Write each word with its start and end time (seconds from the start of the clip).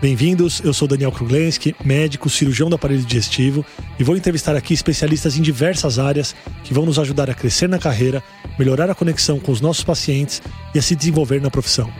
Bem-vindos, 0.00 0.62
eu 0.64 0.72
sou 0.72 0.88
Daniel 0.88 1.12
Kruglenski, 1.12 1.76
médico, 1.84 2.30
cirurgião 2.30 2.70
do 2.70 2.74
aparelho 2.74 3.02
digestivo 3.02 3.62
e 3.98 4.02
vou 4.02 4.16
entrevistar 4.16 4.56
aqui 4.56 4.72
especialistas 4.72 5.36
em 5.36 5.42
diversas 5.42 5.98
áreas 5.98 6.34
que 6.64 6.72
vão 6.72 6.86
nos 6.86 6.98
ajudar 6.98 7.28
a 7.28 7.34
crescer 7.34 7.68
na 7.68 7.78
carreira, 7.78 8.22
melhorar 8.58 8.88
a 8.88 8.94
conexão 8.94 9.38
com 9.38 9.52
os 9.52 9.60
nossos 9.60 9.84
pacientes 9.84 10.40
e 10.74 10.78
a 10.78 10.82
se 10.82 10.96
desenvolver 10.96 11.38
na 11.42 11.50
profissão. 11.50 11.92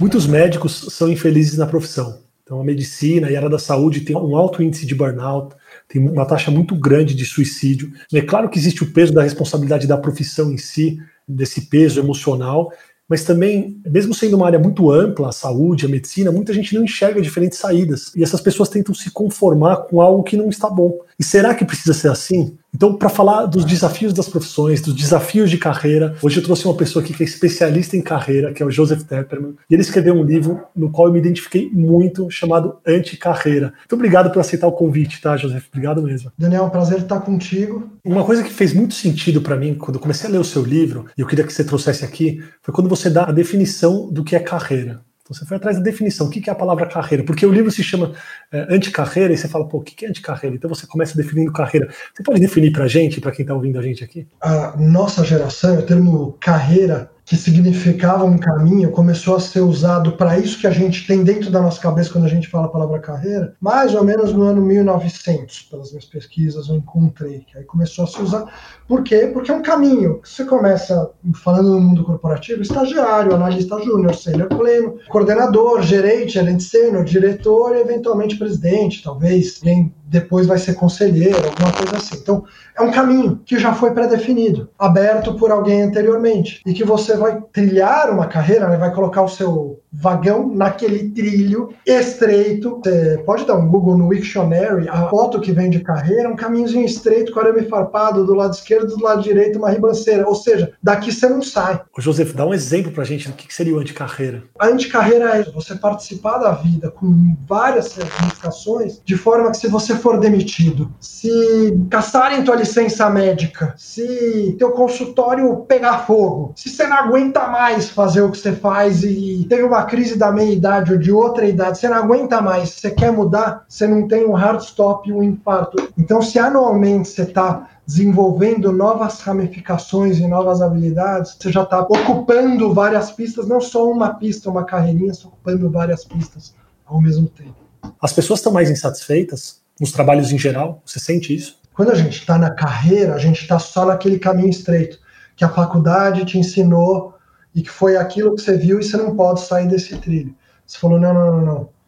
Muitos 0.00 0.26
médicos 0.26 0.88
são 0.90 1.08
infelizes 1.08 1.56
na 1.56 1.66
profissão. 1.66 2.18
Então, 2.42 2.60
a 2.60 2.64
medicina 2.64 3.30
e 3.30 3.36
a 3.36 3.38
área 3.38 3.48
da 3.48 3.60
saúde 3.60 4.00
tem 4.00 4.16
um 4.16 4.34
alto 4.34 4.60
índice 4.60 4.84
de 4.84 4.96
burnout, 4.96 5.54
tem 5.86 6.02
uma 6.02 6.26
taxa 6.26 6.50
muito 6.50 6.74
grande 6.74 7.14
de 7.14 7.24
suicídio. 7.24 7.92
É 8.12 8.20
claro 8.20 8.50
que 8.50 8.58
existe 8.58 8.82
o 8.82 8.90
peso 8.90 9.12
da 9.12 9.22
responsabilidade 9.22 9.86
da 9.86 9.96
profissão 9.96 10.50
em 10.50 10.58
si, 10.58 10.98
desse 11.30 11.62
peso 11.62 12.00
emocional, 12.00 12.72
mas 13.10 13.24
também, 13.24 13.80
mesmo 13.84 14.14
sendo 14.14 14.36
uma 14.36 14.46
área 14.46 14.58
muito 14.58 14.88
ampla, 14.88 15.30
a 15.30 15.32
saúde, 15.32 15.84
a 15.84 15.88
medicina, 15.88 16.30
muita 16.30 16.54
gente 16.54 16.74
não 16.76 16.84
enxerga 16.84 17.20
diferentes 17.20 17.58
saídas. 17.58 18.14
E 18.14 18.22
essas 18.22 18.40
pessoas 18.40 18.68
tentam 18.68 18.94
se 18.94 19.10
conformar 19.10 19.78
com 19.88 20.00
algo 20.00 20.22
que 20.22 20.36
não 20.36 20.48
está 20.48 20.70
bom. 20.70 20.96
E 21.18 21.24
será 21.24 21.52
que 21.52 21.64
precisa 21.64 21.92
ser 21.92 22.08
assim? 22.08 22.56
Então, 22.74 22.94
para 22.94 23.08
falar 23.08 23.46
dos 23.46 23.64
desafios 23.64 24.12
das 24.12 24.28
profissões, 24.28 24.80
dos 24.80 24.94
desafios 24.94 25.50
de 25.50 25.58
carreira, 25.58 26.16
hoje 26.22 26.38
eu 26.38 26.42
trouxe 26.42 26.64
uma 26.64 26.74
pessoa 26.74 27.04
aqui 27.04 27.12
que 27.12 27.22
é 27.22 27.26
especialista 27.26 27.96
em 27.96 28.00
carreira, 28.00 28.52
que 28.52 28.62
é 28.62 28.66
o 28.66 28.70
Joseph 28.70 29.02
Tepperman, 29.02 29.54
e 29.68 29.74
ele 29.74 29.82
escreveu 29.82 30.14
um 30.14 30.22
livro 30.22 30.60
no 30.74 30.90
qual 30.90 31.08
eu 31.08 31.12
me 31.12 31.18
identifiquei 31.18 31.68
muito, 31.72 32.30
chamado 32.30 32.76
Anti-Carreira. 32.86 33.74
Muito 33.78 33.94
obrigado 33.94 34.30
por 34.30 34.40
aceitar 34.40 34.66
o 34.66 34.72
convite, 34.72 35.20
tá, 35.20 35.36
Joseph? 35.36 35.64
Obrigado 35.72 36.02
mesmo. 36.02 36.30
Daniel, 36.38 36.64
é 36.64 36.66
um 36.66 36.70
prazer 36.70 37.00
estar 37.00 37.20
contigo. 37.20 37.90
Uma 38.04 38.24
coisa 38.24 38.42
que 38.42 38.52
fez 38.52 38.72
muito 38.72 38.94
sentido 38.94 39.40
para 39.42 39.56
mim, 39.56 39.74
quando 39.74 39.96
eu 39.96 40.00
comecei 40.00 40.28
a 40.28 40.32
ler 40.32 40.38
o 40.38 40.44
seu 40.44 40.62
livro, 40.62 41.06
e 41.18 41.20
eu 41.20 41.26
queria 41.26 41.44
que 41.44 41.52
você 41.52 41.64
trouxesse 41.64 42.04
aqui, 42.04 42.42
foi 42.62 42.72
quando 42.72 42.88
você 42.88 43.10
dá 43.10 43.24
a 43.24 43.32
definição 43.32 44.10
do 44.10 44.22
que 44.22 44.36
é 44.36 44.40
carreira. 44.40 45.00
Você 45.30 45.46
foi 45.46 45.56
atrás 45.56 45.76
da 45.76 45.82
definição. 45.82 46.26
O 46.26 46.30
que 46.30 46.50
é 46.50 46.52
a 46.52 46.56
palavra 46.56 46.86
carreira? 46.86 47.22
Porque 47.22 47.46
o 47.46 47.52
livro 47.52 47.70
se 47.70 47.84
chama 47.84 48.12
é, 48.50 48.66
anticarreira 48.74 49.32
e 49.32 49.38
você 49.38 49.46
fala, 49.46 49.66
pô, 49.68 49.78
o 49.78 49.82
que 49.82 50.04
é 50.04 50.08
anticarreira? 50.08 50.56
Então 50.56 50.68
você 50.68 50.86
começa 50.88 51.16
definindo 51.16 51.52
carreira. 51.52 51.88
Você 52.12 52.22
pode 52.22 52.40
definir 52.40 52.72
para 52.72 52.84
a 52.84 52.88
gente, 52.88 53.20
para 53.20 53.30
quem 53.30 53.44
está 53.44 53.54
ouvindo 53.54 53.78
a 53.78 53.82
gente 53.82 54.02
aqui? 54.02 54.26
A 54.40 54.76
nossa 54.76 55.24
geração, 55.24 55.78
o 55.78 55.82
termo 55.82 56.36
carreira 56.40 57.10
que 57.30 57.36
significava 57.36 58.24
um 58.24 58.36
caminho 58.36 58.90
começou 58.90 59.36
a 59.36 59.40
ser 59.40 59.60
usado 59.60 60.16
para 60.16 60.36
isso 60.36 60.58
que 60.58 60.66
a 60.66 60.70
gente 60.72 61.06
tem 61.06 61.22
dentro 61.22 61.48
da 61.48 61.60
nossa 61.60 61.80
cabeça 61.80 62.10
quando 62.10 62.24
a 62.24 62.28
gente 62.28 62.48
fala 62.48 62.66
a 62.66 62.70
palavra 62.70 62.98
carreira, 62.98 63.54
mais 63.60 63.94
ou 63.94 64.02
menos 64.02 64.32
no 64.32 64.42
ano 64.42 64.60
1900, 64.60 65.62
pelas 65.70 65.92
minhas 65.92 66.06
pesquisas 66.06 66.68
eu 66.68 66.74
encontrei, 66.74 67.46
que 67.46 67.56
aí 67.56 67.62
começou 67.62 68.02
a 68.02 68.08
se 68.08 68.20
usar. 68.20 68.52
Por 68.88 69.04
quê? 69.04 69.30
Porque 69.32 69.52
é 69.52 69.54
um 69.54 69.62
caminho. 69.62 70.18
Você 70.24 70.44
começa, 70.44 71.08
falando 71.34 71.70
no 71.70 71.80
mundo 71.80 72.02
corporativo, 72.02 72.62
estagiário, 72.62 73.32
analista 73.32 73.80
júnior, 73.80 74.16
sênior 74.16 74.48
pleno, 74.48 74.98
coordenador, 75.08 75.82
gerente, 75.82 76.32
gerente 76.32 76.64
sênior, 76.64 77.04
diretor 77.04 77.76
e 77.76 77.80
eventualmente 77.80 78.36
presidente, 78.36 79.04
talvez 79.04 79.58
quem 79.58 79.94
depois 80.10 80.46
vai 80.46 80.58
ser 80.58 80.74
conselheiro, 80.74 81.36
alguma 81.36 81.72
coisa 81.72 81.96
assim. 81.96 82.18
Então, 82.20 82.44
é 82.76 82.82
um 82.82 82.90
caminho 82.90 83.40
que 83.46 83.58
já 83.58 83.72
foi 83.72 83.92
pré-definido, 83.92 84.68
aberto 84.76 85.34
por 85.34 85.52
alguém 85.52 85.82
anteriormente, 85.82 86.60
e 86.66 86.72
que 86.72 86.82
você 86.82 87.16
vai 87.16 87.40
trilhar 87.52 88.10
uma 88.10 88.26
carreira, 88.26 88.68
né, 88.68 88.76
vai 88.76 88.92
colocar 88.92 89.22
o 89.22 89.28
seu 89.28 89.80
vagão 89.92 90.48
naquele 90.54 91.10
trilho 91.10 91.70
estreito. 91.84 92.80
Você 92.82 93.22
pode 93.26 93.44
dar 93.44 93.56
um 93.56 93.68
Google 93.68 93.98
no 93.98 94.08
Wiktionary, 94.08 94.88
a 94.88 95.08
foto 95.08 95.40
que 95.40 95.52
vem 95.52 95.68
de 95.68 95.80
carreira, 95.80 96.28
um 96.28 96.36
caminhozinho 96.36 96.86
estreito, 96.86 97.32
com 97.32 97.40
arame 97.40 97.62
farpado 97.62 98.24
do 98.24 98.34
lado 98.34 98.54
esquerdo, 98.54 98.96
do 98.96 99.02
lado 99.02 99.22
direito 99.22 99.58
uma 99.58 99.70
ribanceira. 99.70 100.26
Ou 100.28 100.34
seja, 100.34 100.72
daqui 100.82 101.12
você 101.12 101.28
não 101.28 101.42
sai. 101.42 101.80
Ô, 101.96 102.00
Joseph, 102.00 102.34
dá 102.34 102.46
um 102.46 102.54
exemplo 102.54 102.92
pra 102.92 103.04
gente 103.04 103.28
do 103.28 103.34
que 103.34 103.52
seria 103.52 103.74
o 103.74 103.78
anticarreira. 103.78 104.44
A 104.58 104.66
anticarreira 104.66 105.36
é 105.36 105.42
você 105.50 105.74
participar 105.74 106.38
da 106.38 106.52
vida 106.52 106.90
com 106.90 107.36
várias 107.48 107.86
certificações, 107.86 109.00
de 109.04 109.16
forma 109.16 109.50
que 109.50 109.56
se 109.56 109.68
você 109.68 109.96
for 110.00 110.18
demitido, 110.18 110.90
se 110.98 111.78
caçarem 111.90 112.42
tua 112.42 112.56
licença 112.56 113.08
médica, 113.08 113.74
se 113.76 114.56
teu 114.58 114.72
consultório 114.72 115.56
pegar 115.68 116.00
fogo, 116.00 116.52
se 116.56 116.68
você 116.68 116.86
não 116.86 116.96
aguenta 116.96 117.46
mais 117.46 117.90
fazer 117.90 118.22
o 118.22 118.30
que 118.30 118.38
você 118.38 118.52
faz 118.52 119.02
e 119.04 119.46
teve 119.48 119.62
uma 119.62 119.84
crise 119.84 120.16
da 120.16 120.32
meia-idade 120.32 120.92
ou 120.92 120.98
de 120.98 121.12
outra 121.12 121.46
idade, 121.46 121.78
você 121.78 121.88
não 121.88 121.96
aguenta 121.96 122.40
mais, 122.40 122.70
você 122.70 122.90
quer 122.90 123.12
mudar, 123.12 123.64
você 123.68 123.86
não 123.86 124.08
tem 124.08 124.26
um 124.26 124.32
hard 124.32 124.60
stop 124.60 125.12
um 125.12 125.22
infarto. 125.22 125.76
Então, 125.96 126.22
se 126.22 126.38
anualmente 126.38 127.08
você 127.08 127.22
está 127.22 127.68
desenvolvendo 127.86 128.72
novas 128.72 129.20
ramificações 129.20 130.18
e 130.18 130.26
novas 130.26 130.62
habilidades, 130.62 131.36
você 131.38 131.50
já 131.50 131.62
está 131.62 131.80
ocupando 131.80 132.72
várias 132.72 133.10
pistas, 133.10 133.48
não 133.48 133.60
só 133.60 133.90
uma 133.90 134.14
pista, 134.14 134.48
uma 134.48 134.64
carreirinha, 134.64 135.12
você 135.12 135.26
ocupando 135.26 135.68
várias 135.68 136.04
pistas 136.04 136.54
ao 136.86 137.00
mesmo 137.00 137.28
tempo. 137.28 137.56
As 138.00 138.12
pessoas 138.12 138.38
estão 138.40 138.52
mais 138.52 138.70
insatisfeitas 138.70 139.59
nos 139.80 139.92
trabalhos 139.92 140.30
em 140.30 140.38
geral? 140.38 140.82
Você 140.84 141.00
sente 141.00 141.34
isso? 141.34 141.58
Quando 141.72 141.90
a 141.90 141.94
gente 141.94 142.18
está 142.18 142.36
na 142.36 142.50
carreira, 142.50 143.14
a 143.14 143.18
gente 143.18 143.40
está 143.40 143.58
só 143.58 143.86
naquele 143.86 144.18
caminho 144.18 144.50
estreito 144.50 144.98
que 145.34 145.44
a 145.44 145.48
faculdade 145.48 146.24
te 146.26 146.38
ensinou 146.38 147.14
e 147.54 147.62
que 147.62 147.70
foi 147.70 147.96
aquilo 147.96 148.34
que 148.34 148.42
você 148.42 148.56
viu 148.56 148.78
e 148.78 148.84
você 148.84 148.96
não 148.96 149.16
pode 149.16 149.40
sair 149.40 149.66
desse 149.66 149.96
trilho. 149.96 150.34
Você 150.66 150.78
falou: 150.78 151.00
não, 151.00 151.14
não, 151.14 151.36
não, 151.36 151.44
não 151.44 151.79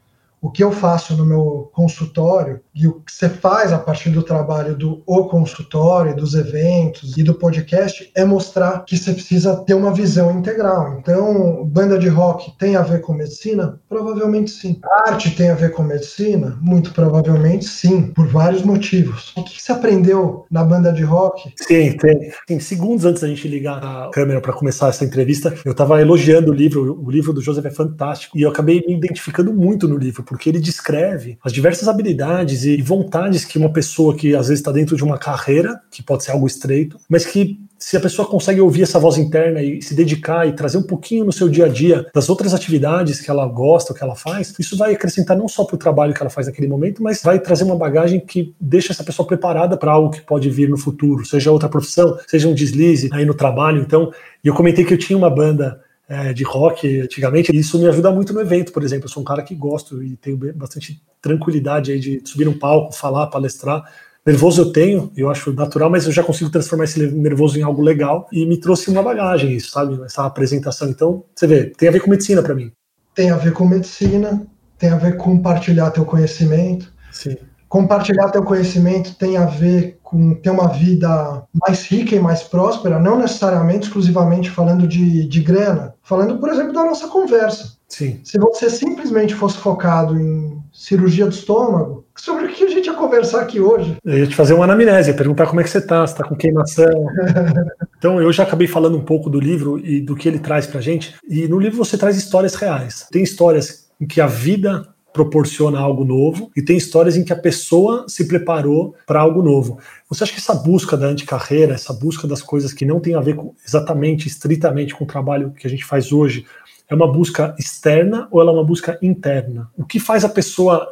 o 0.42 0.50
que 0.50 0.64
eu 0.64 0.72
faço 0.72 1.16
no 1.16 1.24
meu 1.24 1.70
consultório 1.72 2.60
e 2.74 2.88
o 2.88 2.94
que 2.94 3.12
você 3.12 3.28
faz 3.28 3.72
a 3.72 3.78
partir 3.78 4.10
do 4.10 4.24
trabalho 4.24 4.76
do 4.76 5.00
o 5.06 5.26
consultório, 5.26 6.16
dos 6.16 6.34
eventos 6.34 7.16
e 7.16 7.22
do 7.22 7.32
podcast 7.32 8.10
é 8.12 8.24
mostrar 8.24 8.84
que 8.84 8.96
você 8.96 9.12
precisa 9.12 9.56
ter 9.64 9.74
uma 9.74 9.94
visão 9.94 10.36
integral. 10.36 10.98
Então, 10.98 11.64
banda 11.64 11.96
de 11.96 12.08
rock 12.08 12.58
tem 12.58 12.74
a 12.74 12.82
ver 12.82 13.00
com 13.02 13.14
medicina? 13.14 13.78
Provavelmente 13.88 14.50
sim. 14.50 14.80
arte 15.06 15.30
tem 15.30 15.50
a 15.50 15.54
ver 15.54 15.70
com 15.70 15.84
medicina? 15.84 16.58
Muito 16.60 16.92
provavelmente 16.92 17.66
sim, 17.66 18.08
por 18.08 18.26
vários 18.26 18.62
motivos. 18.62 19.32
O 19.36 19.44
que 19.44 19.62
você 19.62 19.70
aprendeu 19.70 20.44
na 20.50 20.64
banda 20.64 20.92
de 20.92 21.04
rock? 21.04 21.52
Sim, 21.56 21.96
tem. 21.96 22.32
Sim, 22.48 22.58
segundos 22.58 23.04
antes 23.04 23.22
da 23.22 23.28
gente 23.28 23.46
ligar 23.46 23.78
a 23.78 24.10
câmera 24.12 24.40
para 24.40 24.52
começar 24.52 24.88
essa 24.88 25.04
entrevista, 25.04 25.54
eu 25.64 25.70
estava 25.70 26.00
elogiando 26.00 26.50
o 26.50 26.54
livro. 26.54 27.00
O 27.00 27.10
livro 27.10 27.32
do 27.32 27.40
Joseph 27.40 27.66
é 27.66 27.70
fantástico 27.70 28.36
e 28.36 28.42
eu 28.42 28.50
acabei 28.50 28.82
me 28.84 28.96
identificando 28.96 29.52
muito 29.52 29.86
no 29.86 29.96
livro 29.96 30.24
porque 30.32 30.48
ele 30.48 30.58
descreve 30.58 31.38
as 31.44 31.52
diversas 31.52 31.86
habilidades 31.86 32.64
e 32.64 32.80
vontades 32.80 33.44
que 33.44 33.58
uma 33.58 33.70
pessoa 33.70 34.16
que 34.16 34.34
às 34.34 34.48
vezes 34.48 34.60
está 34.60 34.72
dentro 34.72 34.96
de 34.96 35.04
uma 35.04 35.18
carreira, 35.18 35.78
que 35.90 36.02
pode 36.02 36.24
ser 36.24 36.32
algo 36.32 36.46
estreito, 36.46 36.98
mas 37.08 37.26
que 37.26 37.60
se 37.78 37.96
a 37.96 38.00
pessoa 38.00 38.26
consegue 38.26 38.60
ouvir 38.60 38.82
essa 38.82 38.98
voz 38.98 39.18
interna 39.18 39.60
e 39.60 39.82
se 39.82 39.94
dedicar 39.94 40.48
e 40.48 40.52
trazer 40.52 40.78
um 40.78 40.82
pouquinho 40.82 41.24
no 41.24 41.32
seu 41.32 41.48
dia 41.48 41.66
a 41.66 41.68
dia 41.68 42.06
das 42.14 42.30
outras 42.30 42.54
atividades 42.54 43.20
que 43.20 43.28
ela 43.30 43.44
gosta, 43.46 43.92
que 43.92 44.02
ela 44.02 44.14
faz, 44.14 44.54
isso 44.58 44.76
vai 44.76 44.94
acrescentar 44.94 45.36
não 45.36 45.48
só 45.48 45.64
para 45.64 45.74
o 45.74 45.78
trabalho 45.78 46.14
que 46.14 46.22
ela 46.22 46.30
faz 46.30 46.46
naquele 46.46 46.68
momento, 46.68 47.02
mas 47.02 47.22
vai 47.22 47.38
trazer 47.38 47.64
uma 47.64 47.76
bagagem 47.76 48.20
que 48.20 48.54
deixa 48.60 48.92
essa 48.92 49.04
pessoa 49.04 49.26
preparada 49.26 49.76
para 49.76 49.92
algo 49.92 50.10
que 50.10 50.20
pode 50.20 50.48
vir 50.48 50.68
no 50.68 50.78
futuro, 50.78 51.26
seja 51.26 51.50
outra 51.50 51.68
profissão, 51.68 52.16
seja 52.26 52.48
um 52.48 52.54
deslize 52.54 53.10
aí 53.12 53.26
no 53.26 53.34
trabalho. 53.34 53.82
Então, 53.82 54.12
e 54.42 54.48
eu 54.48 54.54
comentei 54.54 54.84
que 54.84 54.94
eu 54.94 54.98
tinha 54.98 55.18
uma 55.18 55.28
banda 55.28 55.80
é, 56.12 56.32
de 56.34 56.44
rock 56.44 57.00
antigamente, 57.00 57.50
e 57.50 57.58
isso 57.58 57.78
me 57.78 57.86
ajuda 57.86 58.10
muito 58.10 58.34
no 58.34 58.40
evento, 58.42 58.70
por 58.70 58.82
exemplo. 58.82 59.06
Eu 59.06 59.08
sou 59.08 59.22
um 59.22 59.24
cara 59.24 59.42
que 59.42 59.54
gosto 59.54 60.02
e 60.02 60.14
tenho 60.16 60.38
bastante 60.54 61.02
tranquilidade 61.22 61.90
aí 61.90 61.98
de 61.98 62.20
subir 62.22 62.44
num 62.44 62.58
palco, 62.58 62.92
falar, 62.92 63.28
palestrar. 63.28 63.82
Nervoso 64.24 64.60
eu 64.60 64.72
tenho, 64.72 65.10
eu 65.16 65.30
acho 65.30 65.52
natural, 65.54 65.88
mas 65.88 66.04
eu 66.04 66.12
já 66.12 66.22
consigo 66.22 66.50
transformar 66.50 66.84
esse 66.84 67.00
nervoso 67.12 67.58
em 67.58 67.62
algo 67.62 67.80
legal 67.80 68.28
e 68.30 68.44
me 68.44 68.58
trouxe 68.58 68.90
uma 68.90 69.02
bagagem 69.02 69.56
isso, 69.56 69.70
sabe? 69.70 70.00
Essa 70.04 70.26
apresentação. 70.26 70.90
Então, 70.90 71.24
você 71.34 71.46
vê, 71.46 71.64
tem 71.64 71.88
a 71.88 71.92
ver 71.92 72.00
com 72.00 72.10
medicina 72.10 72.42
para 72.42 72.54
mim. 72.54 72.70
Tem 73.14 73.30
a 73.30 73.36
ver 73.36 73.54
com 73.54 73.66
medicina, 73.66 74.46
tem 74.78 74.90
a 74.90 74.96
ver 74.96 75.16
com 75.16 75.36
compartilhar 75.36 75.90
teu 75.92 76.04
conhecimento. 76.04 76.92
Sim. 77.10 77.38
Compartilhar 77.70 78.28
teu 78.28 78.42
conhecimento 78.42 79.14
tem 79.14 79.38
a 79.38 79.46
ver 79.46 79.98
com 80.12 80.34
ter 80.34 80.50
uma 80.50 80.68
vida 80.68 81.42
mais 81.66 81.86
rica 81.86 82.14
e 82.14 82.20
mais 82.20 82.42
próspera, 82.42 83.00
não 83.00 83.18
necessariamente 83.18 83.86
exclusivamente 83.86 84.50
falando 84.50 84.86
de, 84.86 85.26
de 85.26 85.40
grana, 85.40 85.94
falando, 86.02 86.38
por 86.38 86.50
exemplo, 86.50 86.74
da 86.74 86.84
nossa 86.84 87.08
conversa. 87.08 87.78
Sim. 87.88 88.20
Se 88.22 88.38
você 88.38 88.68
simplesmente 88.68 89.34
fosse 89.34 89.56
focado 89.56 90.18
em 90.20 90.62
cirurgia 90.70 91.24
do 91.24 91.32
estômago, 91.32 92.04
sobre 92.14 92.44
o 92.44 92.48
que 92.48 92.64
a 92.64 92.68
gente 92.68 92.86
ia 92.86 92.94
conversar 92.94 93.40
aqui 93.40 93.58
hoje? 93.58 93.96
Eu 94.04 94.18
ia 94.18 94.26
te 94.26 94.34
fazer 94.34 94.52
uma 94.52 94.64
anamnese, 94.64 95.14
perguntar 95.14 95.46
como 95.46 95.62
é 95.62 95.64
que 95.64 95.70
você 95.70 95.80
tá, 95.80 96.06
se 96.06 96.14
tá 96.14 96.24
com 96.24 96.36
queimação. 96.36 96.92
Então 98.02 98.20
eu 98.20 98.32
já 98.32 98.42
acabei 98.42 98.66
falando 98.66 98.98
um 98.98 99.04
pouco 99.04 99.30
do 99.30 99.38
livro 99.38 99.78
e 99.78 100.00
do 100.00 100.16
que 100.16 100.28
ele 100.28 100.40
traz 100.40 100.66
pra 100.66 100.80
gente. 100.80 101.14
E 101.28 101.46
no 101.46 101.56
livro 101.56 101.78
você 101.78 101.96
traz 101.96 102.16
histórias 102.16 102.56
reais. 102.56 103.06
Tem 103.12 103.22
histórias 103.22 103.86
em 104.00 104.06
que 104.08 104.20
a 104.20 104.26
vida 104.26 104.91
proporciona 105.12 105.78
algo 105.78 106.04
novo 106.04 106.50
e 106.56 106.62
tem 106.62 106.76
histórias 106.76 107.16
em 107.16 107.24
que 107.24 107.32
a 107.32 107.38
pessoa 107.38 108.06
se 108.08 108.26
preparou 108.26 108.94
para 109.06 109.20
algo 109.20 109.42
novo. 109.42 109.78
Você 110.08 110.24
acha 110.24 110.32
que 110.32 110.38
essa 110.38 110.54
busca 110.54 110.96
da 110.96 111.06
anticarreira, 111.06 111.74
essa 111.74 111.92
busca 111.92 112.26
das 112.26 112.42
coisas 112.42 112.72
que 112.72 112.86
não 112.86 113.00
tem 113.00 113.14
a 113.14 113.20
ver 113.20 113.36
com, 113.36 113.54
exatamente, 113.66 114.26
estritamente 114.26 114.94
com 114.94 115.04
o 115.04 115.06
trabalho 115.06 115.52
que 115.52 115.66
a 115.66 115.70
gente 115.70 115.84
faz 115.84 116.12
hoje, 116.12 116.46
é 116.88 116.94
uma 116.94 117.10
busca 117.10 117.54
externa 117.58 118.28
ou 118.30 118.40
ela 118.40 118.50
é 118.50 118.54
uma 118.54 118.64
busca 118.64 118.98
interna? 119.02 119.70
O 119.76 119.84
que 119.84 120.00
faz 120.00 120.24
a 120.24 120.28
pessoa 120.28 120.88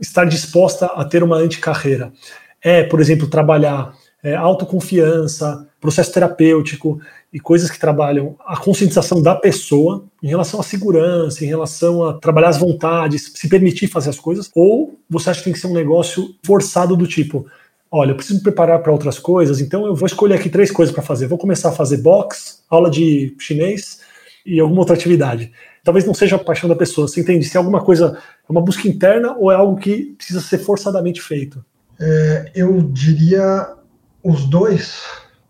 estar 0.00 0.24
disposta 0.24 0.86
a 0.86 1.04
ter 1.04 1.22
uma 1.22 1.36
anticarreira? 1.36 2.12
É, 2.60 2.82
por 2.82 3.00
exemplo, 3.00 3.26
trabalhar 3.26 3.94
é, 4.22 4.34
autoconfiança, 4.34 5.66
processo 5.80 6.12
terapêutico 6.12 7.00
e 7.32 7.40
coisas 7.40 7.70
que 7.70 7.78
trabalham 7.78 8.36
a 8.46 8.56
conscientização 8.56 9.22
da 9.22 9.34
pessoa 9.34 10.04
em 10.22 10.28
relação 10.28 10.60
à 10.60 10.62
segurança, 10.62 11.44
em 11.44 11.48
relação 11.48 12.04
a 12.04 12.12
trabalhar 12.14 12.50
as 12.50 12.58
vontades, 12.58 13.32
se 13.34 13.48
permitir 13.48 13.86
fazer 13.86 14.10
as 14.10 14.20
coisas, 14.20 14.50
ou 14.54 14.98
você 15.08 15.30
acha 15.30 15.40
que 15.40 15.44
tem 15.44 15.52
que 15.52 15.58
ser 15.58 15.68
um 15.68 15.72
negócio 15.72 16.34
forçado 16.44 16.94
do 16.94 17.06
tipo, 17.06 17.46
olha, 17.90 18.10
eu 18.10 18.16
preciso 18.16 18.38
me 18.38 18.42
preparar 18.42 18.82
para 18.82 18.92
outras 18.92 19.18
coisas, 19.18 19.60
então 19.60 19.86
eu 19.86 19.94
vou 19.94 20.06
escolher 20.06 20.34
aqui 20.34 20.50
três 20.50 20.70
coisas 20.70 20.94
para 20.94 21.02
fazer. 21.02 21.26
Vou 21.26 21.38
começar 21.38 21.70
a 21.70 21.72
fazer 21.72 21.98
box, 21.98 22.62
aula 22.68 22.90
de 22.90 23.34
chinês 23.38 24.00
e 24.44 24.60
alguma 24.60 24.80
outra 24.80 24.94
atividade. 24.94 25.52
Talvez 25.82 26.04
não 26.04 26.14
seja 26.14 26.36
a 26.36 26.38
paixão 26.38 26.68
da 26.68 26.76
pessoa. 26.76 27.08
Você 27.08 27.20
entende 27.20 27.44
se 27.44 27.56
é 27.56 27.58
alguma 27.58 27.82
coisa, 27.82 28.18
é 28.48 28.52
uma 28.52 28.60
busca 28.60 28.86
interna 28.86 29.36
ou 29.38 29.50
é 29.50 29.54
algo 29.54 29.78
que 29.78 30.14
precisa 30.16 30.40
ser 30.40 30.58
forçadamente 30.58 31.20
feito? 31.20 31.64
É, 32.00 32.52
eu 32.54 32.80
diria 32.82 33.74
os 34.22 34.44
dois, 34.44 35.02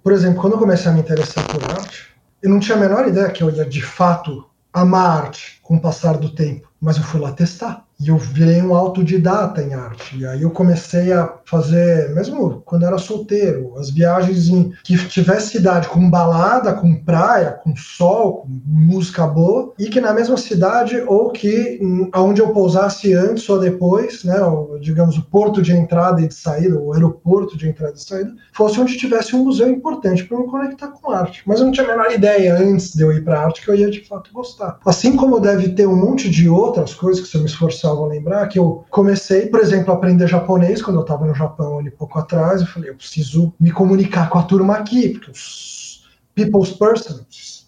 por 0.03 0.13
exemplo, 0.13 0.41
quando 0.41 0.55
eu 0.55 0.59
comecei 0.59 0.91
a 0.91 0.95
me 0.95 1.01
interessar 1.01 1.47
por 1.47 1.63
arte, 1.65 2.13
eu 2.43 2.51
não 2.51 2.59
tinha 2.59 2.77
a 2.77 2.81
menor 2.81 3.07
ideia 3.07 3.31
que 3.31 3.43
eu 3.43 3.51
ia 3.51 3.65
de 3.65 3.81
fato 3.81 4.45
amar 4.73 5.25
arte 5.25 5.61
com 5.63 5.77
o 5.77 5.81
passar 5.81 6.17
do 6.17 6.35
tempo, 6.35 6.69
mas 6.81 6.97
eu 6.97 7.03
fui 7.05 7.21
lá 7.21 7.33
testar. 7.33 7.87
E 8.01 8.09
eu 8.09 8.17
virei 8.17 8.61
um 8.61 8.75
autodidata 8.75 9.63
em 9.63 9.75
arte. 9.75 10.19
E 10.19 10.27
aí 10.27 10.43
eu 10.43 10.51
comecei 10.51 11.13
a 11.13 11.33
fazer, 11.45 12.11
mesmo 12.15 12.63
quando 12.65 12.85
era 12.85 12.99
solteiro, 12.99 13.75
as 13.79 13.91
viagens 13.91 14.49
em 14.49 14.73
que 14.83 14.97
tivesse 15.09 15.51
cidade 15.51 15.89
com 15.89 16.11
balada, 16.11 16.73
com 16.73 16.97
praia, 16.97 17.53
com 17.63 17.77
sol, 17.77 18.39
com 18.39 18.61
música 18.67 19.27
boa, 19.27 19.73
e 19.79 19.87
que 19.87 20.01
na 20.01 20.13
mesma 20.13 20.37
cidade 20.37 21.03
ou 21.07 21.31
que 21.31 21.81
aonde 22.13 22.41
eu 22.41 22.49
pousasse 22.49 23.15
antes 23.15 23.49
ou 23.49 23.61
depois, 23.61 24.25
né, 24.25 24.41
o, 24.41 24.79
digamos 24.81 25.17
o 25.17 25.23
porto 25.23 25.63
de 25.63 25.73
entrada 25.73 26.21
e 26.21 26.29
de 26.29 26.35
saída, 26.35 26.79
o 26.79 26.93
aeroporto 26.93 27.57
de 27.57 27.69
entrada 27.69 27.95
e 27.97 28.03
saída, 28.03 28.35
fosse 28.53 28.81
onde 28.81 28.97
tivesse 28.97 29.37
um 29.37 29.45
museu 29.45 29.69
importante 29.69 30.25
para 30.25 30.39
me 30.39 30.47
conectar 30.47 30.89
com 30.89 31.11
arte. 31.11 31.43
Mas 31.47 31.61
eu 31.61 31.67
não 31.67 31.73
tinha 31.73 31.87
a 31.87 31.91
menor 31.91 32.13
ideia 32.13 32.57
antes 32.57 32.95
de 32.95 33.03
eu 33.03 33.13
ir 33.13 33.23
para 33.23 33.41
arte 33.41 33.63
que 33.63 33.71
eu 33.71 33.75
ia 33.75 33.91
de 33.91 34.07
fato 34.07 34.33
gostar. 34.33 34.79
Assim 34.85 35.17
como 35.17 35.41
deve 35.41 35.71
ter 35.71 35.87
um 35.87 35.97
monte 35.97 36.29
de 36.29 36.49
outras 36.49 36.95
coisas 36.95 37.23
que 37.23 37.29
se 37.29 37.37
eu 37.37 37.43
me 37.43 37.47
esforçar 37.47 37.92
vou 37.95 38.07
lembrar 38.07 38.47
que 38.49 38.59
eu 38.59 38.85
comecei, 38.91 39.47
por 39.47 39.61
exemplo, 39.61 39.93
a 39.93 39.97
aprender 39.97 40.27
japonês 40.27 40.83
quando 40.83 40.97
eu 40.97 41.03
estava 41.03 41.27
no 41.27 41.35
Japão 41.35 41.79
ali 41.79 41.91
pouco 41.91 42.19
atrás. 42.19 42.61
Eu 42.61 42.67
falei, 42.67 42.91
eu 42.91 42.95
preciso 42.95 43.53
me 43.59 43.71
comunicar 43.71 44.29
com 44.29 44.39
a 44.39 44.43
turma 44.43 44.77
aqui, 44.77 45.11
porque 45.11 45.31
os 45.31 46.05
people's 46.35 46.73
persons 46.73 47.62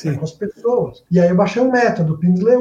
Sim. 0.00 0.14
com 0.14 0.24
as 0.24 0.32
pessoas. 0.32 1.02
E 1.10 1.20
aí 1.20 1.28
eu 1.28 1.36
baixei 1.36 1.62
um 1.62 1.70
método, 1.70 2.18
Pindley 2.18 2.56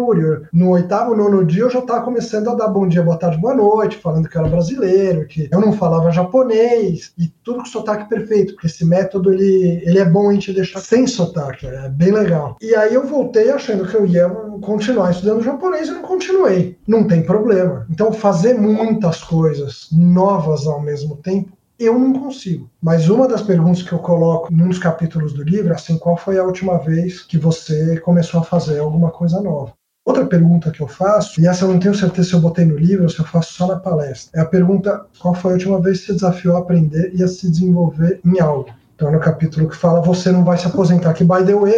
No 0.52 0.72
oitavo, 0.72 1.16
nono 1.16 1.46
dia 1.46 1.64
eu 1.64 1.70
já 1.70 1.80
estava 1.80 2.04
começando 2.04 2.50
a 2.50 2.56
dar 2.56 2.68
bom 2.68 2.88
dia, 2.88 3.04
boa 3.04 3.18
tarde, 3.18 3.38
boa 3.38 3.56
noite, 3.56 3.98
falando 3.98 4.28
que 4.28 4.38
eu 4.38 4.42
era 4.42 4.50
brasileiro, 4.50 5.28
que 5.28 5.48
eu 5.52 5.60
não 5.60 5.72
falava 5.72 6.12
japonês, 6.12 7.14
e 7.18 7.28
tudo 7.44 7.60
com 7.60 7.66
sotaque 7.66 8.10
perfeito, 8.10 8.54
porque 8.54 8.68
esse 8.68 8.86
método 8.86 9.34
ele, 9.34 9.82
ele 9.86 10.00
é 10.00 10.06
bom 10.06 10.30
a 10.30 10.34
gente 10.34 10.54
deixar 10.54 10.80
sem 10.80 11.08
sotaque, 11.08 11.66
é 11.66 11.90
bem 11.90 12.12
legal. 12.12 12.58
E 12.62 12.76
aí 12.76 12.94
eu 12.94 13.06
voltei 13.06 13.50
achando 13.52 13.88
que 13.88 13.96
eu 13.96 14.06
ia 14.06 14.30
continuar 14.62 15.12
estudando 15.12 15.44
japonês 15.44 15.88
e 15.88 15.92
não 15.92 16.02
continuei. 16.02 16.78
Não 16.88 17.08
tem 17.08 17.24
problema. 17.24 17.86
Então 17.90 18.12
fazer 18.12 18.56
muitas 18.56 19.24
coisas 19.24 19.88
novas 19.92 20.68
ao 20.68 20.82
mesmo 20.82 21.18
tempo 21.18 21.59
eu 21.80 21.98
não 21.98 22.14
consigo. 22.14 22.70
Mas 22.82 23.10
uma 23.10 23.28
das 23.28 23.42
perguntas 23.42 23.82
que 23.82 23.94
eu 23.94 24.00
coloco 24.00 24.52
num 24.52 24.68
dos 24.68 24.80
capítulos 24.80 25.34
do 25.34 25.44
livro 25.44 25.72
é 25.72 25.76
assim: 25.76 25.98
qual 25.98 26.18
foi 26.18 26.38
a 26.38 26.44
última 26.44 26.78
vez 26.78 27.22
que 27.22 27.38
você 27.38 28.00
começou 28.02 28.42
a 28.42 28.44
fazer 28.44 28.80
alguma 28.80 29.10
coisa 29.10 29.42
nova? 29.42 29.74
Outra 30.06 30.26
pergunta 30.26 30.72
que 30.72 30.82
eu 30.82 30.88
faço, 30.88 31.40
e 31.40 31.48
essa 31.48 31.66
eu 31.66 31.70
não 31.70 31.80
tenho 31.80 31.94
certeza 31.94 32.30
se 32.30 32.34
eu 32.34 32.42
botei 32.42 32.66
no 32.66 32.78
livro 32.78 33.04
ou 33.04 33.10
se 33.10 33.20
eu 33.20 33.26
faço 33.26 33.54
só 33.54 33.68
na 33.68 33.80
palestra, 33.80 34.40
é 34.40 34.44
a 34.44 34.46
pergunta: 34.46 35.06
qual 35.20 35.34
foi 35.34 35.52
a 35.52 35.54
última 35.54 35.82
vez 35.82 36.02
que 36.02 36.08
você 36.08 36.14
desafiou 36.14 36.58
a 36.58 36.60
aprender 36.60 37.12
e 37.16 37.24
a 37.24 37.28
se 37.28 37.50
desenvolver 37.50 38.20
em 38.26 38.40
algo? 38.40 38.70
Então, 38.96 39.08
é 39.08 39.12
no 39.12 39.20
capítulo 39.20 39.70
que 39.70 39.76
fala: 39.76 40.02
você 40.02 40.32
não 40.32 40.44
vai 40.44 40.58
se 40.58 40.68
aposentar, 40.68 41.14
que 41.14 41.24
by 41.24 41.46
the 41.46 41.56
way, 41.56 41.78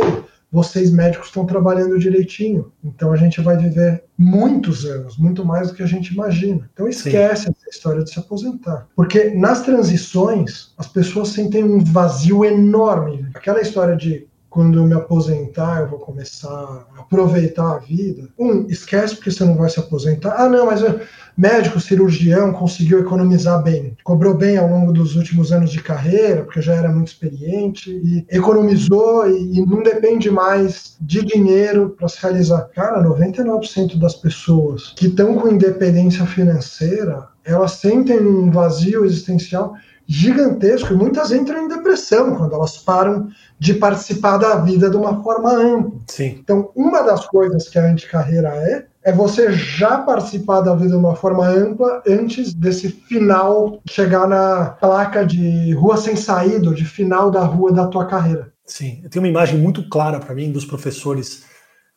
vocês 0.51 0.92
médicos 0.92 1.27
estão 1.27 1.45
trabalhando 1.45 1.97
direitinho. 1.97 2.71
Então 2.83 3.13
a 3.13 3.15
gente 3.15 3.39
vai 3.39 3.57
viver 3.57 4.04
muitos 4.18 4.86
anos, 4.86 5.18
muito 5.18 5.45
mais 5.45 5.69
do 5.69 5.75
que 5.75 5.81
a 5.81 5.88
gente 5.88 6.13
imagina. 6.13 6.69
Então 6.74 6.88
esquece 6.88 7.50
história 7.71 8.03
de 8.03 8.12
se 8.12 8.19
aposentar. 8.19 8.88
Porque 8.95 9.31
nas 9.31 9.62
transições, 9.62 10.73
as 10.77 10.88
pessoas 10.88 11.29
sentem 11.29 11.63
um 11.63 11.83
vazio 11.83 12.45
enorme. 12.45 13.27
Aquela 13.33 13.62
história 13.62 13.95
de 13.95 14.27
quando 14.51 14.79
eu 14.79 14.85
me 14.85 14.94
aposentar, 14.94 15.79
eu 15.79 15.88
vou 15.88 16.00
começar 16.00 16.50
a 16.50 17.00
aproveitar 17.00 17.71
a 17.71 17.77
vida. 17.79 18.27
Um, 18.38 18.68
esquece 18.68 19.15
porque 19.15 19.31
você 19.31 19.45
não 19.45 19.56
vai 19.56 19.69
se 19.69 19.79
aposentar. 19.79 20.35
Ah, 20.38 20.50
não, 20.50 20.65
mas 20.65 20.81
eu, 20.81 21.00
médico, 21.38 21.79
cirurgião, 21.79 22.51
conseguiu 22.51 23.00
economizar 23.00 23.63
bem. 23.63 23.95
Cobrou 24.03 24.33
bem 24.33 24.57
ao 24.57 24.68
longo 24.68 24.91
dos 24.91 25.15
últimos 25.15 25.53
anos 25.53 25.71
de 25.71 25.81
carreira, 25.81 26.44
porque 26.44 26.62
já 26.62 26.73
era 26.73 26.91
muito 26.91 27.07
experiente, 27.07 27.89
e 27.91 28.25
economizou 28.29 29.25
e, 29.29 29.57
e 29.57 29.65
não 29.65 29.81
depende 29.81 30.29
mais 30.29 30.97
de 31.00 31.23
dinheiro 31.23 31.95
para 31.97 32.09
se 32.09 32.21
realizar. 32.21 32.69
Cara, 32.75 33.01
99% 33.01 33.97
das 33.97 34.15
pessoas 34.15 34.94
que 34.97 35.07
estão 35.07 35.35
com 35.35 35.47
independência 35.47 36.25
financeira, 36.25 37.31
elas 37.43 37.73
sentem 37.73 38.19
um 38.19 38.51
vazio 38.51 39.05
existencial 39.05 39.73
gigantesco 40.07 40.91
e 40.91 40.95
muitas 40.95 41.31
entram 41.31 41.63
em 41.63 41.67
depressão 41.67 42.35
quando 42.35 42.53
elas 42.53 42.77
param 42.77 43.29
de 43.57 43.75
participar 43.75 44.38
da 44.38 44.55
vida 44.57 44.89
de 44.89 44.97
uma 44.97 45.23
forma 45.23 45.53
ampla. 45.53 45.99
Sim. 46.07 46.38
Então, 46.39 46.69
uma 46.75 47.01
das 47.01 47.25
coisas 47.27 47.69
que 47.69 47.79
a 47.79 47.85
anticarreira 47.85 48.49
é, 48.49 48.85
é 49.03 49.11
você 49.13 49.51
já 49.53 49.99
participar 49.99 50.61
da 50.61 50.75
vida 50.75 50.89
de 50.89 50.95
uma 50.95 51.15
forma 51.15 51.47
ampla 51.47 52.03
antes 52.07 52.53
desse 52.53 52.89
final 52.89 53.79
chegar 53.89 54.27
na 54.27 54.71
placa 54.81 55.25
de 55.25 55.73
rua 55.73 55.95
sem 55.97 56.15
saída, 56.15 56.73
de 56.73 56.83
final 56.83 57.31
da 57.31 57.41
rua 57.41 57.71
da 57.71 57.87
tua 57.87 58.05
carreira. 58.05 58.51
Sim, 58.65 58.99
eu 59.03 59.09
tenho 59.09 59.23
uma 59.23 59.29
imagem 59.29 59.59
muito 59.59 59.87
clara 59.89 60.19
para 60.19 60.35
mim 60.35 60.51
dos 60.51 60.66
professores 60.66 61.44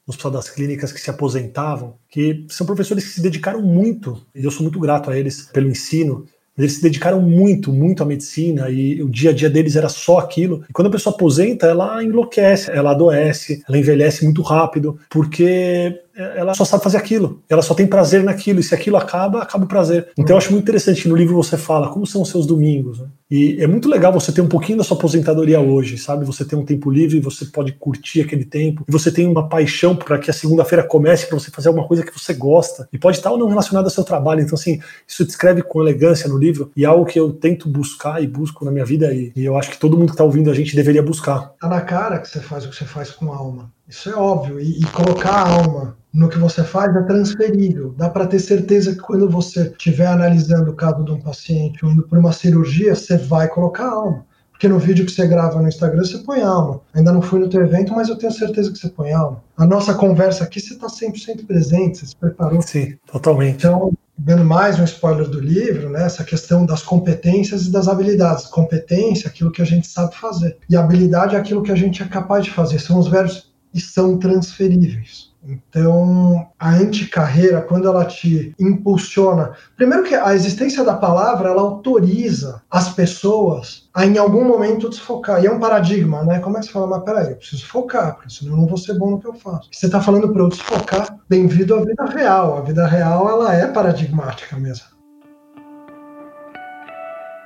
no 0.07 0.11
hospital 0.11 0.31
das 0.31 0.51
clínicas 0.51 0.93
que 0.93 1.01
se 1.01 1.11
aposentavam, 1.11 1.95
que 2.09 2.45
são 2.49 2.67
professores 2.67 3.05
que 3.05 3.11
se 3.11 3.23
dedicaram 3.23 3.63
muito, 3.63 4.25
e 4.35 4.45
eu 4.45 4.51
sou 4.51 4.63
muito 4.63 4.79
grato 4.79 5.11
a 5.11 5.19
eles 5.19 5.49
pelo 5.53 5.69
ensino, 5.69 6.27
eles 6.57 6.75
se 6.75 6.83
dedicaram 6.83 7.21
muito, 7.21 7.73
muito 7.73 8.03
à 8.03 8.07
medicina 8.07 8.71
e 8.71 9.03
o 9.03 9.11
dia 9.11 9.31
a 9.31 9.33
dia 9.33 9.51
deles 9.51 9.75
era 9.75 9.89
só 9.89 10.19
aquilo. 10.19 10.65
E 10.71 10.73
quando 10.73 10.87
a 10.87 10.91
pessoa 10.91 11.15
aposenta, 11.15 11.67
ela 11.67 12.03
enlouquece, 12.03 12.71
ela 12.71 12.93
adoece, 12.93 13.63
ela 13.69 13.77
envelhece 13.77 14.25
muito 14.25 14.41
rápido, 14.41 14.99
porque 15.11 16.01
ela 16.17 16.55
só 16.55 16.65
sabe 16.65 16.83
fazer 16.83 16.97
aquilo, 16.97 17.43
ela 17.49 17.63
só 17.63 17.75
tem 17.75 17.87
prazer 17.87 18.23
naquilo, 18.23 18.61
e 18.61 18.63
se 18.63 18.75
aquilo 18.75 18.97
acaba, 18.97 19.43
acaba 19.43 19.65
o 19.65 19.69
prazer. 19.69 20.09
Então 20.17 20.35
eu 20.35 20.39
acho 20.39 20.53
muito 20.53 20.63
interessante 20.63 21.03
que 21.03 21.09
no 21.09 21.17
livro 21.17 21.35
você 21.35 21.57
fala 21.57 21.89
como 21.89 22.07
são 22.07 22.23
os 22.23 22.29
seus 22.29 22.47
domingos, 22.47 23.01
né? 23.01 23.09
E 23.31 23.57
é 23.61 23.67
muito 23.67 23.89
legal 23.89 24.13
você 24.13 24.31
ter 24.31 24.41
um 24.43 24.47
pouquinho 24.47 24.79
da 24.79 24.85
sua 24.85 24.97
aposentadoria 24.97 25.59
hoje, 25.59 25.99
sabe? 25.99 26.25
Você 26.25 26.45
tem 26.45 26.57
um 26.57 26.65
tempo 26.65 26.89
livre, 26.89 27.19
você 27.19 27.47
pode 27.47 27.73
curtir 27.73 28.21
aquele 28.21 28.45
tempo, 28.45 28.85
e 28.87 28.93
você 28.93 29.11
tem 29.11 29.27
uma 29.27 29.49
paixão 29.49 29.97
para 29.97 30.19
que 30.19 30.31
a 30.31 30.35
segunda-feira 30.35 30.85
comece 30.85 31.27
para 31.27 31.39
você 31.39 31.51
fazer 31.51 31.69
alguma 31.69 31.89
coisa 31.89 32.05
que 32.05 32.17
você 32.17 32.33
gosta, 32.33 32.89
e 32.93 32.99
pode 32.99 33.17
estar 33.17 33.33
ou 33.33 33.39
não 33.39 33.49
relacionado 33.49 33.87
ao 33.87 33.91
seu 33.91 34.05
trabalho. 34.05 34.41
Então, 34.41 34.55
assim, 34.55 34.79
isso 35.09 35.25
descreve 35.25 35.63
com 35.63 35.81
elegância 35.81 36.29
no 36.29 36.39
livro, 36.39 36.71
e 36.77 36.85
é 36.85 36.87
algo 36.87 37.07
que 37.07 37.19
eu 37.19 37.33
tento 37.33 37.69
buscar 37.69 38.23
e 38.23 38.27
busco 38.27 38.65
na 38.65 38.71
minha 38.71 38.85
vida, 38.85 39.13
e, 39.13 39.33
e 39.35 39.45
eu 39.45 39.57
acho 39.57 39.71
que 39.71 39.79
todo 39.79 39.97
mundo 39.97 40.09
que 40.09 40.15
está 40.15 40.25
ouvindo 40.25 40.51
a 40.51 40.55
gente 40.55 40.77
deveria 40.77 41.03
buscar. 41.03 41.55
Tá 41.61 41.69
na 41.69 41.81
cara 41.81 42.21
que 42.21 42.29
você 42.29 42.39
faz 42.39 42.65
o 42.65 42.69
que 42.69 42.77
você 42.77 42.85
faz 42.85 43.11
com 43.11 43.33
a 43.33 43.37
alma. 43.37 43.74
Isso 43.89 44.11
é 44.11 44.15
óbvio. 44.15 44.61
E, 44.61 44.81
e 44.81 44.85
colocar 44.87 45.33
a 45.33 45.49
alma 45.49 45.97
no 46.13 46.29
que 46.29 46.39
você 46.39 46.63
faz 46.63 46.95
é 46.95 47.03
transferível. 47.03 47.95
Dá 47.97 48.09
para 48.09 48.27
ter 48.27 48.39
certeza 48.39 48.93
que 48.93 49.01
quando 49.01 49.29
você 49.29 49.63
estiver 49.63 50.07
analisando 50.07 50.71
o 50.71 50.75
caso 50.75 51.05
de 51.05 51.11
um 51.11 51.21
paciente 51.21 51.85
ou 51.85 51.91
indo 51.91 52.05
por 52.05 52.19
uma 52.19 52.33
cirurgia, 52.33 52.95
você 52.95 53.17
vai 53.17 53.49
colocar 53.49 53.89
alma. 53.89 54.25
Porque 54.53 54.69
no 54.69 54.79
vídeo 54.79 55.05
que 55.05 55.11
você 55.11 55.27
grava 55.27 55.61
no 55.61 55.67
Instagram, 55.67 56.05
você 56.05 56.19
põe 56.19 56.41
alma. 56.41 56.81
Ainda 56.95 57.13
não 57.13 57.21
fui 57.21 57.41
no 57.41 57.49
teu 57.49 57.61
evento, 57.63 57.93
mas 57.93 58.09
eu 58.09 58.17
tenho 58.17 58.33
certeza 58.33 58.71
que 58.71 58.79
você 58.79 58.89
põe 58.89 59.13
alma. 59.13 59.43
A 59.57 59.67
nossa 59.67 59.93
conversa 59.95 60.45
aqui, 60.45 60.61
você 60.61 60.75
está 60.75 60.87
100% 60.87 61.45
presente, 61.45 61.99
você 61.99 62.07
se 62.07 62.17
preparou. 62.17 62.63
Sim, 62.63 62.97
totalmente. 63.11 63.57
Então, 63.57 63.93
dando 64.17 64.45
mais 64.45 64.79
um 64.79 64.85
spoiler 64.85 65.29
do 65.29 65.41
livro, 65.41 65.91
né, 65.91 66.05
essa 66.05 66.23
questão 66.23 66.65
das 66.65 66.83
competências 66.83 67.67
e 67.67 67.73
das 67.73 67.89
habilidades. 67.89 68.47
Competência 68.47 69.27
é 69.27 69.31
aquilo 69.31 69.51
que 69.51 69.61
a 69.61 69.67
gente 69.67 69.89
sabe 69.89 70.15
fazer. 70.15 70.57
E 70.71 70.77
habilidade 70.77 71.35
é 71.35 71.39
aquilo 71.39 71.63
que 71.63 71.73
a 71.73 71.77
gente 71.77 72.01
é 72.03 72.07
capaz 72.07 72.45
de 72.45 72.53
fazer. 72.53 72.79
São 72.79 72.99
os 72.99 73.09
verbos 73.09 73.53
e 73.75 73.81
são 73.81 74.17
transferíveis. 74.17 75.35
Então, 75.47 76.49
a 76.59 76.71
anticarreira, 76.71 77.61
quando 77.61 77.87
ela 77.87 78.07
te 78.07 78.55
impulsiona, 78.59 79.53
primeiro 79.77 80.05
que 80.05 80.15
a 80.15 80.35
existência 80.35 80.83
da 80.83 80.95
palavra, 80.95 81.51
ela 81.51 81.61
autoriza 81.61 82.63
as 82.71 82.89
pessoas 82.89 83.89
a 83.93 84.07
em 84.07 84.17
algum 84.17 84.43
momento 84.43 84.89
desfocar. 84.89 85.43
E 85.43 85.47
é 85.47 85.53
um 85.53 85.61
paradigma, 85.61 86.25
né? 86.25 86.39
Como 86.39 86.57
é 86.57 86.61
que 86.61 86.67
você 86.67 86.73
fala, 86.73 86.87
mas 86.87 87.05
peraí, 87.05 87.31
eu 87.31 87.37
preciso 87.37 87.67
focar, 87.67 88.15
porque 88.15 88.31
senão 88.31 88.53
eu 88.53 88.61
não 88.61 88.67
vou 88.67 88.79
ser 88.79 88.95
bom 88.95 89.11
no 89.11 89.21
que 89.21 89.27
eu 89.27 89.35
faço. 89.35 89.69
Você 89.71 89.85
está 89.85 90.01
falando 90.01 90.33
para 90.33 90.43
eu 90.43 90.49
desfocar, 90.49 91.19
bem-vindo 91.29 91.75
à 91.75 91.81
vida 91.81 92.05
real. 92.07 92.57
A 92.57 92.61
vida 92.63 92.87
real, 92.87 93.29
ela 93.29 93.55
é 93.55 93.67
paradigmática 93.67 94.57
mesmo. 94.57 94.87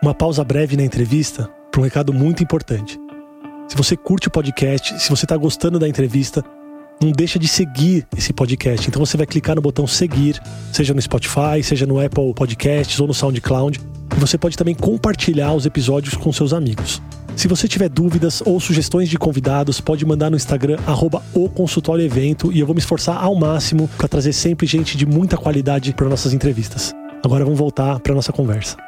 Uma 0.01 0.15
pausa 0.15 0.45
breve 0.45 0.77
na 0.77 0.85
entrevista 0.85 1.51
para 1.73 1.81
um 1.81 1.85
recado 1.85 2.13
muito 2.13 2.45
importante. 2.45 3.08
Se 3.69 3.77
você 3.77 3.97
curte 3.97 4.29
o 4.29 4.31
podcast, 4.31 4.99
se 4.99 5.11
você 5.11 5.27
está 5.27 5.37
gostando 5.37 5.79
da 5.79 5.87
entrevista, 5.87 6.43
não 7.01 7.13
deixa 7.13 7.39
de 7.39 7.47
seguir 7.47 8.07
esse 8.17 8.33
podcast. 8.33 8.89
Então 8.89 9.05
você 9.05 9.17
vai 9.17 9.27
clicar 9.27 9.55
no 9.55 9.63
botão 9.63 9.87
seguir, 9.87 10.41
seja 10.73 10.95
no 10.95 11.03
Spotify, 11.03 11.63
seja 11.63 11.87
no 11.87 12.01
Apple 12.01 12.33
Podcasts 12.35 12.99
ou 12.99 13.07
no 13.07 13.15
SoundCloud. 13.15 13.79
E 14.17 14.21
você 14.21 14.39
pode 14.39 14.57
também 14.57 14.75
compartilhar 14.75 15.53
os 15.53 15.67
episódios 15.67 16.15
com 16.15 16.33
seus 16.33 16.53
amigos. 16.53 17.01
Se 17.37 17.47
você 17.47 17.69
tiver 17.69 17.89
dúvidas 17.89 18.43
ou 18.45 18.59
sugestões 18.59 19.09
de 19.09 19.17
convidados, 19.17 19.81
pode 19.81 20.05
mandar 20.05 20.29
no 20.31 20.37
Instagram 20.37 20.79
arroba 20.87 21.23
o 21.33 21.49
consultório 21.49 22.05
evento 22.05 22.51
e 22.51 22.59
eu 22.59 22.67
vou 22.67 22.75
me 22.75 22.81
esforçar 22.81 23.23
ao 23.23 23.35
máximo 23.37 23.89
para 23.97 24.09
trazer 24.09 24.33
sempre 24.33 24.67
gente 24.67 24.97
de 24.97 25.07
muita 25.07 25.37
qualidade 25.37 25.93
para 25.93 26.09
nossas 26.09 26.33
entrevistas. 26.33 26.93
Agora 27.25 27.45
vamos 27.45 27.59
voltar 27.59 28.01
para 28.01 28.15
nossa 28.15 28.33
conversa. 28.33 28.88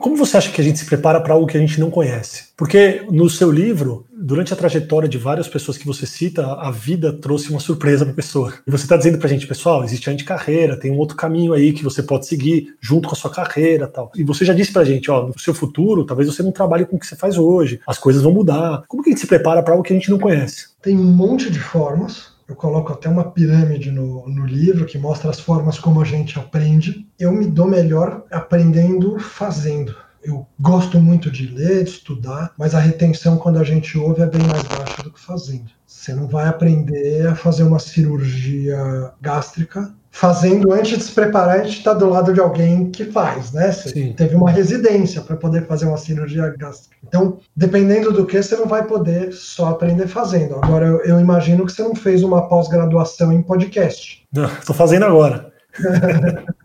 Como 0.00 0.16
você 0.16 0.38
acha 0.38 0.50
que 0.50 0.62
a 0.62 0.64
gente 0.64 0.78
se 0.78 0.86
prepara 0.86 1.20
para 1.20 1.34
algo 1.34 1.46
que 1.46 1.58
a 1.58 1.60
gente 1.60 1.78
não 1.78 1.90
conhece? 1.90 2.44
Porque 2.56 3.04
no 3.10 3.28
seu 3.28 3.50
livro, 3.52 4.06
durante 4.10 4.50
a 4.50 4.56
trajetória 4.56 5.06
de 5.06 5.18
várias 5.18 5.46
pessoas 5.46 5.76
que 5.76 5.86
você 5.86 6.06
cita, 6.06 6.54
a 6.54 6.70
vida 6.70 7.12
trouxe 7.12 7.50
uma 7.50 7.60
surpresa 7.60 8.06
para 8.06 8.14
a 8.14 8.16
pessoa. 8.16 8.54
E 8.66 8.70
você 8.70 8.84
está 8.84 8.96
dizendo 8.96 9.18
para 9.18 9.26
a 9.26 9.30
gente, 9.30 9.46
pessoal, 9.46 9.84
existe 9.84 10.08
a 10.08 10.12
anticarreira, 10.14 10.80
tem 10.80 10.90
um 10.90 10.96
outro 10.96 11.18
caminho 11.18 11.52
aí 11.52 11.74
que 11.74 11.84
você 11.84 12.02
pode 12.02 12.26
seguir 12.26 12.74
junto 12.80 13.08
com 13.10 13.14
a 13.14 13.18
sua 13.18 13.30
carreira 13.30 13.86
tal. 13.86 14.10
E 14.16 14.24
você 14.24 14.42
já 14.42 14.54
disse 14.54 14.72
para 14.72 14.80
a 14.80 14.86
gente, 14.86 15.10
ó, 15.10 15.26
no 15.26 15.38
seu 15.38 15.52
futuro, 15.52 16.06
talvez 16.06 16.34
você 16.34 16.42
não 16.42 16.50
trabalhe 16.50 16.86
com 16.86 16.96
o 16.96 16.98
que 16.98 17.06
você 17.06 17.14
faz 17.14 17.36
hoje, 17.36 17.78
as 17.86 17.98
coisas 17.98 18.22
vão 18.22 18.32
mudar. 18.32 18.84
Como 18.88 19.02
que 19.02 19.10
a 19.10 19.12
gente 19.12 19.20
se 19.20 19.26
prepara 19.26 19.62
para 19.62 19.74
algo 19.74 19.84
que 19.84 19.92
a 19.92 19.96
gente 19.96 20.10
não 20.10 20.18
conhece? 20.18 20.68
Tem 20.80 20.96
um 20.96 21.12
monte 21.12 21.50
de 21.50 21.60
formas 21.60 22.39
eu 22.50 22.56
coloco 22.56 22.92
até 22.92 23.08
uma 23.08 23.30
pirâmide 23.30 23.92
no, 23.92 24.28
no 24.28 24.44
livro 24.44 24.84
que 24.84 24.98
mostra 24.98 25.30
as 25.30 25.38
formas 25.38 25.78
como 25.78 26.00
a 26.00 26.04
gente 26.04 26.36
aprende. 26.36 27.06
Eu 27.16 27.30
me 27.30 27.46
dou 27.46 27.68
melhor 27.68 28.24
aprendendo 28.28 29.20
fazendo. 29.20 29.94
Eu 30.20 30.44
gosto 30.58 31.00
muito 31.00 31.30
de 31.30 31.46
ler, 31.46 31.84
de 31.84 31.90
estudar, 31.90 32.52
mas 32.58 32.74
a 32.74 32.80
retenção 32.80 33.38
quando 33.38 33.60
a 33.60 33.64
gente 33.64 33.96
ouve 33.96 34.22
é 34.22 34.26
bem 34.26 34.42
mais 34.48 34.64
baixa 34.64 35.00
do 35.00 35.12
que 35.12 35.20
fazendo. 35.20 35.70
Você 35.86 36.12
não 36.12 36.26
vai 36.26 36.48
aprender 36.48 37.28
a 37.28 37.36
fazer 37.36 37.62
uma 37.62 37.78
cirurgia 37.78 39.12
gástrica 39.20 39.94
fazendo 40.10 40.72
antes 40.72 40.98
de 40.98 41.04
se 41.04 41.12
preparar, 41.12 41.60
a 41.60 41.62
gente 41.62 41.78
está 41.78 41.94
do 41.94 42.08
lado 42.08 42.32
de 42.34 42.40
alguém 42.40 42.90
que 42.90 43.04
faz, 43.04 43.52
né? 43.52 43.70
Você 43.70 43.90
Sim. 43.90 44.12
teve 44.12 44.34
uma 44.34 44.50
residência 44.50 45.20
para 45.22 45.36
poder 45.36 45.66
fazer 45.66 45.86
uma 45.86 45.96
cirurgia 45.96 46.52
gástrica. 46.58 46.96
Então, 47.06 47.38
dependendo 47.56 48.12
do 48.12 48.26
que, 48.26 48.42
você 48.42 48.56
não 48.56 48.66
vai 48.66 48.84
poder 48.86 49.32
só 49.32 49.68
aprender 49.68 50.08
fazendo. 50.08 50.56
Agora, 50.56 50.86
eu, 50.86 51.00
eu 51.02 51.20
imagino 51.20 51.64
que 51.64 51.72
você 51.72 51.82
não 51.82 51.94
fez 51.94 52.22
uma 52.22 52.48
pós-graduação 52.48 53.32
em 53.32 53.42
podcast. 53.42 54.26
Estou 54.58 54.74
fazendo 54.74 55.04
agora. 55.04 55.52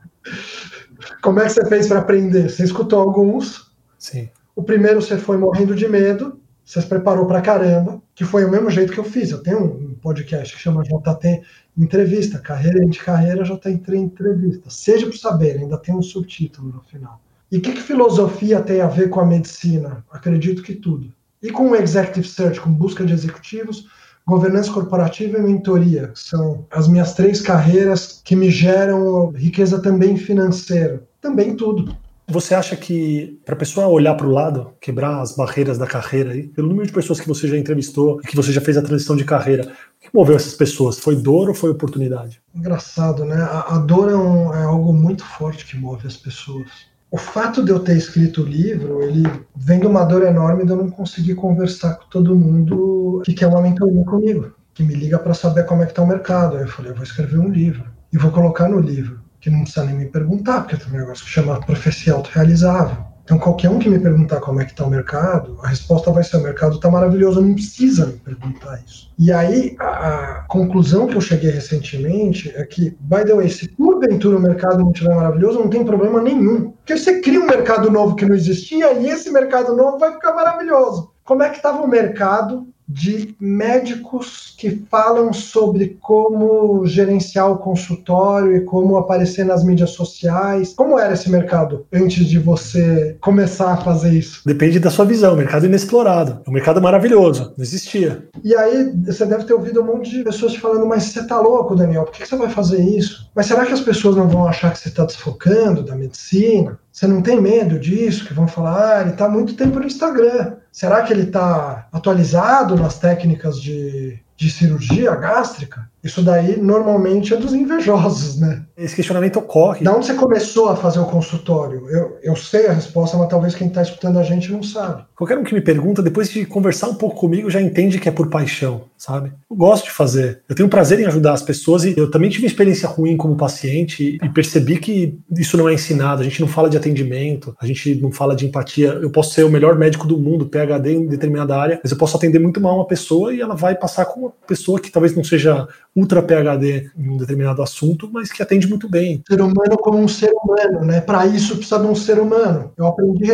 Como 1.22 1.40
é 1.40 1.44
que 1.46 1.52
você 1.52 1.66
fez 1.66 1.88
para 1.88 2.00
aprender? 2.00 2.50
Você 2.50 2.64
escutou 2.64 3.00
alguns? 3.00 3.72
Sim. 3.98 4.30
O 4.56 4.64
primeiro 4.64 5.02
você 5.02 5.18
foi 5.18 5.38
morrendo 5.38 5.75
de 5.75 5.88
medo, 5.88 6.40
você 6.65 6.81
se 6.81 6.88
preparou 6.88 7.27
para 7.27 7.41
caramba, 7.41 8.01
que 8.15 8.25
foi 8.25 8.43
o 8.43 8.50
mesmo 8.50 8.72
jeito 8.72 8.91
que 8.91 8.98
eu 8.98 9.03
fiz. 9.03 9.29
Eu 9.29 9.43
tenho 9.43 9.63
um 9.63 9.93
podcast 9.93 10.55
que 10.55 10.62
chama 10.62 10.84
JT 10.84 11.43
Entrevista, 11.77 12.39
Carreira 12.39 12.84
de 12.84 13.00
Carreira, 13.00 13.43
JT 13.43 13.95
Entrevista. 13.95 14.69
Seja 14.69 15.05
para 15.05 15.17
saber, 15.17 15.60
ainda 15.60 15.77
tem 15.77 15.93
um 15.93 16.01
subtítulo 16.01 16.74
no 16.74 16.81
final. 16.81 17.22
E 17.51 17.57
o 17.57 17.62
que, 17.62 17.74
que 17.74 17.81
filosofia 17.81 18.62
tem 18.62 18.81
a 18.81 18.88
ver 18.88 19.10
com 19.10 19.19
a 19.19 19.25
medicina? 19.25 20.03
Acredito 20.10 20.63
que 20.63 20.74
tudo. 20.74 21.13
E 21.41 21.51
com 21.51 21.69
o 21.69 21.75
Executive 21.75 22.27
Search, 22.27 22.60
com 22.60 22.72
busca 22.72 23.05
de 23.05 23.13
executivos, 23.13 23.88
governança 24.25 24.74
corporativa 24.74 25.38
e 25.38 25.41
mentoria, 25.41 26.07
que 26.07 26.19
são 26.19 26.65
as 26.72 26.88
minhas 26.88 27.13
três 27.13 27.39
carreiras 27.41 28.22
que 28.24 28.36
me 28.36 28.50
geram 28.50 29.29
riqueza 29.29 29.79
também 29.79 30.17
financeira. 30.17 31.03
Também 31.22 31.55
tudo. 31.55 31.95
Você 32.27 32.55
acha 32.55 32.75
que 32.75 33.39
para 33.46 33.53
a 33.53 33.58
pessoa 33.58 33.88
olhar 33.88 34.15
para 34.15 34.25
o 34.25 34.32
lado, 34.32 34.74
quebrar 34.82 35.22
as 35.22 35.36
barreiras 35.36 35.77
da 35.77 35.86
carreira 35.86 36.32
aí, 36.32 36.48
pelo 36.48 36.67
número 36.67 36.88
de 36.88 36.94
pessoas 36.94 37.20
que 37.20 37.27
você 37.27 37.48
já 37.48 37.55
entrevistou 37.55 38.20
e 38.24 38.27
que 38.27 38.36
você 38.36 38.51
já 38.51 38.60
fez 38.60 38.77
a 38.77 38.82
transição 38.82 39.15
de 39.15 39.24
carreira, 39.24 39.63
o 39.63 40.01
que 40.01 40.10
moveu 40.12 40.36
essas 40.36 40.55
pessoas? 40.55 40.98
Foi 40.98 41.15
dor 41.15 41.50
ou 41.50 41.55
foi 41.55 41.70
oportunidade? 41.70 42.41
Engraçado, 42.53 43.24
né? 43.25 43.36
A, 43.36 43.75
a 43.75 43.77
dor 43.77 44.10
é, 44.10 44.15
um, 44.15 44.53
é 44.53 44.63
algo 44.63 44.91
muito 44.91 45.24
forte 45.24 45.65
que 45.65 45.77
move 45.77 46.08
as 46.08 46.17
pessoas. 46.17 46.67
O 47.12 47.17
fato 47.17 47.63
de 47.63 47.72
eu 47.72 47.79
ter 47.79 47.96
escrito 47.96 48.41
o 48.41 48.46
livro, 48.46 49.03
ele 49.03 49.24
vem 49.55 49.79
de 49.79 49.86
uma 49.86 50.03
dor 50.03 50.24
enorme 50.24 50.65
de 50.65 50.72
eu 50.72 50.77
não 50.77 50.89
conseguir 50.89 51.36
conversar 51.36 51.94
com 51.94 52.10
todo 52.10 52.36
mundo 52.36 53.22
que 53.24 53.34
quer 53.34 53.48
uma 53.48 53.62
mentoria 53.62 54.03
comigo, 54.03 54.51
que 54.74 54.84
me 54.84 54.96
liga 54.96 55.20
para 55.20 55.36
saber 55.36 55.65
como 55.65 55.84
é 55.84 55.86
que 55.86 55.91
está 55.91 56.01
o 56.01 56.08
mercado. 56.08 56.58
Aí 56.58 56.63
eu 56.63 56.67
falei, 56.67 56.91
eu 56.91 56.96
vou 56.96 57.03
escrever 57.03 57.38
um 57.38 57.50
livro 57.50 57.86
e 58.12 58.17
vou 58.17 58.32
colocar 58.32 58.67
no 58.67 58.79
livro 58.79 59.25
que 59.46 59.52
não 59.52 59.62
precisa 59.62 59.86
nem 59.86 59.94
me 59.94 60.06
perguntar, 60.08 60.62
porque 60.62 60.75
tem 60.75 60.92
um 60.92 60.98
negócio 60.98 61.24
que 61.24 61.30
chama 61.30 61.60
profecia 61.60 62.14
autorrealizável. 62.14 62.98
Então, 63.24 63.38
qualquer 63.38 63.70
um 63.70 63.78
que 63.78 63.88
me 63.88 64.00
perguntar 64.00 64.40
como 64.40 64.60
é 64.60 64.66
que 64.66 64.72
está 64.72 64.86
o 64.86 64.90
mercado, 64.90 65.60
a 65.62 65.68
resposta 65.68 66.12
vai 66.12 66.24
ser: 66.24 66.38
o 66.38 66.42
mercado 66.42 66.75
está 66.75 66.90
maravilhoso, 66.90 67.42
não 67.42 67.54
precisa 67.54 68.08
me 68.08 68.14
perguntar 68.14 68.82
isso. 68.86 69.12
E 69.20 69.32
aí, 69.32 69.75
a, 69.80 69.86
a, 69.86 70.46
conclusão 70.48 71.06
que 71.06 71.16
eu 71.16 71.22
cheguei 71.22 71.52
recentemente 71.52 72.52
é 72.56 72.64
que, 72.66 72.98
by 73.00 73.24
the 73.24 73.36
way, 73.36 73.48
se 73.48 73.68
porventura 73.70 74.38
o 74.38 74.42
mercado 74.42 74.80
não 74.80 74.92
estiver 74.92 75.16
maravilhoso, 75.16 75.60
não 75.60 75.70
tem 75.70 75.86
problema 75.86 76.22
nenhum. 76.22 76.72
Porque 76.72 76.98
você 76.98 77.22
cria 77.22 77.40
um 77.40 77.48
mercado 77.48 77.92
novo 77.92 78.16
que 78.16 78.25
não 78.25 78.36
existia 78.36 78.94
e 78.94 79.08
esse 79.08 79.32
mercado 79.32 79.75
novo 79.75 80.00
vai 80.00 80.12
ficar 80.12 80.34
maravilhoso. 80.34 81.12
Como 81.24 81.44
é 81.44 81.50
que 81.50 81.58
estava 81.58 81.84
o 81.84 81.88
mercado 81.88 82.68
de 82.88 83.36
médicos 83.39 84.54
que 84.58 84.86
falam 84.89 85.34
sobre 85.34 85.98
como 86.01 86.86
gerenciar 86.86 87.51
o 87.51 87.58
consultório 87.58 88.56
e 88.56 88.62
como 88.62 88.98
aparecer 88.98 89.46
nas 89.46 89.63
mídias 89.63 89.92
sociais. 89.92 90.74
Como 90.74 91.00
era 91.00 91.13
esse 91.13 91.30
mercado 91.30 91.86
antes 91.92 92.25
de 92.25 92.38
você 92.38 93.18
começar 93.20 93.74
a 93.74 93.77
fazer 93.77 94.13
isso? 94.13 94.42
Depende 94.46 94.80
da 94.80 94.89
sua 94.89 95.06
visão. 95.06 95.34
O 95.34 95.38
mercado 95.38 95.65
inexplorado. 95.65 96.42
O 96.46 96.51
mercado 96.51 96.82
maravilhoso. 96.82 97.54
Não 97.58 97.63
existia. 97.63 98.27
E 98.44 98.56
aí 98.56 98.94
você 99.06 99.25
deve 99.25 99.46
ter 99.46 99.54
ouvido 99.54 99.82
um 99.82 99.86
monte 99.86 100.12
de 100.12 100.24
pessoas 100.24 100.54
te 100.54 100.60
falando: 100.60 100.86
Mas 100.86 101.06
você 101.06 101.25
tá 101.25 101.39
louco, 101.39 101.75
Daniel? 101.75 102.04
Por 102.04 102.13
que 102.13 102.25
você 102.25 102.36
vai 102.36 102.50
fazer 102.50 102.82
isso? 102.82 103.30
Mas 103.36 103.48
será 103.48 103.65
que 103.65 103.74
as 103.74 103.82
pessoas 103.82 104.15
não 104.15 104.27
vão 104.27 104.48
achar 104.48 104.72
que 104.72 104.80
você 104.80 104.89
está 104.89 105.06
desfocando 105.06 105.84
da 105.84 105.96
medicina? 105.96 106.80
Você 106.96 107.08
não 107.08 107.22
tem 107.22 107.42
medo 107.42 107.78
disso? 107.78 108.25
Que 108.25 108.34
vão 108.34 108.48
falar: 108.48 109.00
Ah, 109.00 109.02
ele 109.02 109.10
está 109.10 109.28
muito 109.28 109.54
tempo 109.54 109.80
no 109.80 109.86
Instagram. 109.86 110.56
Será 110.72 111.04
que 111.04 111.12
ele 111.12 111.24
está 111.24 111.90
atualizado 111.92 112.78
nas 112.78 112.98
técnicas 112.98 113.62
de, 113.62 114.18
de 114.38 114.50
cirurgia 114.50 115.14
gástrica? 115.14 115.92
Isso 116.05 116.21
daí 116.21 116.62
normalmente 116.62 117.33
é 117.33 117.38
dos 117.38 117.51
invejosos, 117.51 118.39
né? 118.39 118.62
Esse 118.77 118.95
questionamento 118.95 119.39
ocorre. 119.39 119.83
Da 119.83 119.91
onde 119.91 120.05
você 120.05 120.13
começou 120.13 120.69
a 120.69 120.75
fazer 120.75 121.00
o 121.00 121.05
consultório? 121.05 121.89
Eu, 121.89 122.19
eu 122.21 122.35
sei 122.35 122.67
a 122.67 122.74
resposta, 122.74 123.17
mas 123.17 123.27
talvez 123.27 123.55
quem 123.55 123.67
está 123.67 123.81
escutando 123.81 124.19
a 124.19 124.24
gente 124.24 124.51
não 124.51 124.62
sabe. 124.62 125.03
Qualquer 125.15 125.35
um 125.35 125.43
que 125.43 125.55
me 125.55 125.62
pergunta, 125.62 126.03
depois 126.03 126.29
de 126.29 126.45
conversar 126.45 126.89
um 126.89 126.93
pouco 126.93 127.15
comigo, 127.15 127.50
já 127.50 127.59
entende 127.59 128.00
que 128.00 128.07
é 128.07 128.12
por 128.12 128.29
paixão, 128.29 128.83
sabe? 128.95 129.31
Eu 129.50 129.55
gosto 129.55 129.85
de 129.85 129.91
fazer. 129.91 130.41
Eu 130.47 130.55
tenho 130.55 130.69
prazer 130.69 131.00
em 131.00 131.05
ajudar 131.05 131.33
as 131.33 131.41
pessoas 131.41 131.85
e 131.85 131.97
eu 131.97 132.12
também 132.12 132.29
tive 132.29 132.45
experiência 132.45 132.88
ruim 132.88 133.17
como 133.17 133.35
paciente 133.35 134.19
e 134.21 134.29
percebi 134.29 134.77
que 134.77 135.17
isso 135.31 135.57
não 135.57 135.67
é 135.67 135.74
ensinado. 135.74 136.21
A 136.21 136.24
gente 136.24 136.39
não 136.39 136.47
fala 136.47 136.69
de 136.69 136.77
atendimento, 136.77 137.55
a 137.59 137.65
gente 137.65 137.95
não 137.95 138.12
fala 138.12 138.35
de 138.35 138.45
empatia. 138.45 138.89
Eu 139.01 139.09
posso 139.09 139.33
ser 139.33 139.43
o 139.43 139.50
melhor 139.50 139.75
médico 139.75 140.05
do 140.05 140.19
mundo, 140.19 140.45
PhD 140.45 140.93
em 140.93 141.07
determinada 141.07 141.57
área, 141.57 141.79
mas 141.81 141.91
eu 141.91 141.97
posso 141.97 142.15
atender 142.15 142.38
muito 142.38 142.62
mal 142.62 142.75
uma 142.75 142.88
pessoa 142.88 143.33
e 143.33 143.41
ela 143.41 143.55
vai 143.55 143.74
passar 143.74 144.05
com 144.05 144.19
uma 144.19 144.33
pessoa 144.45 144.79
que 144.79 144.91
talvez 144.91 145.15
não 145.15 145.24
seja 145.24 145.67
ultra 145.96 146.22
PhD 146.22 146.92
em 146.98 147.10
um 147.10 147.18
determinado 147.18 147.64
assunto, 147.64 148.10
mas 148.12 148.32
que 148.32 148.44
atende 148.44 148.68
muito 148.68 148.90
bem. 148.90 149.24
Ser 149.28 149.42
humano 149.42 149.78
como 149.78 149.98
um 149.98 150.08
ser 150.08 150.32
humano, 150.34 150.86
né? 150.86 151.00
Para 151.00 151.25
isso 151.25 151.56
precisa 151.56 151.80
de 151.80 151.88
um 151.88 151.96
ser 151.96 152.20
humano. 152.20 152.72
Eu 152.78 152.88
aprendi 152.88 153.32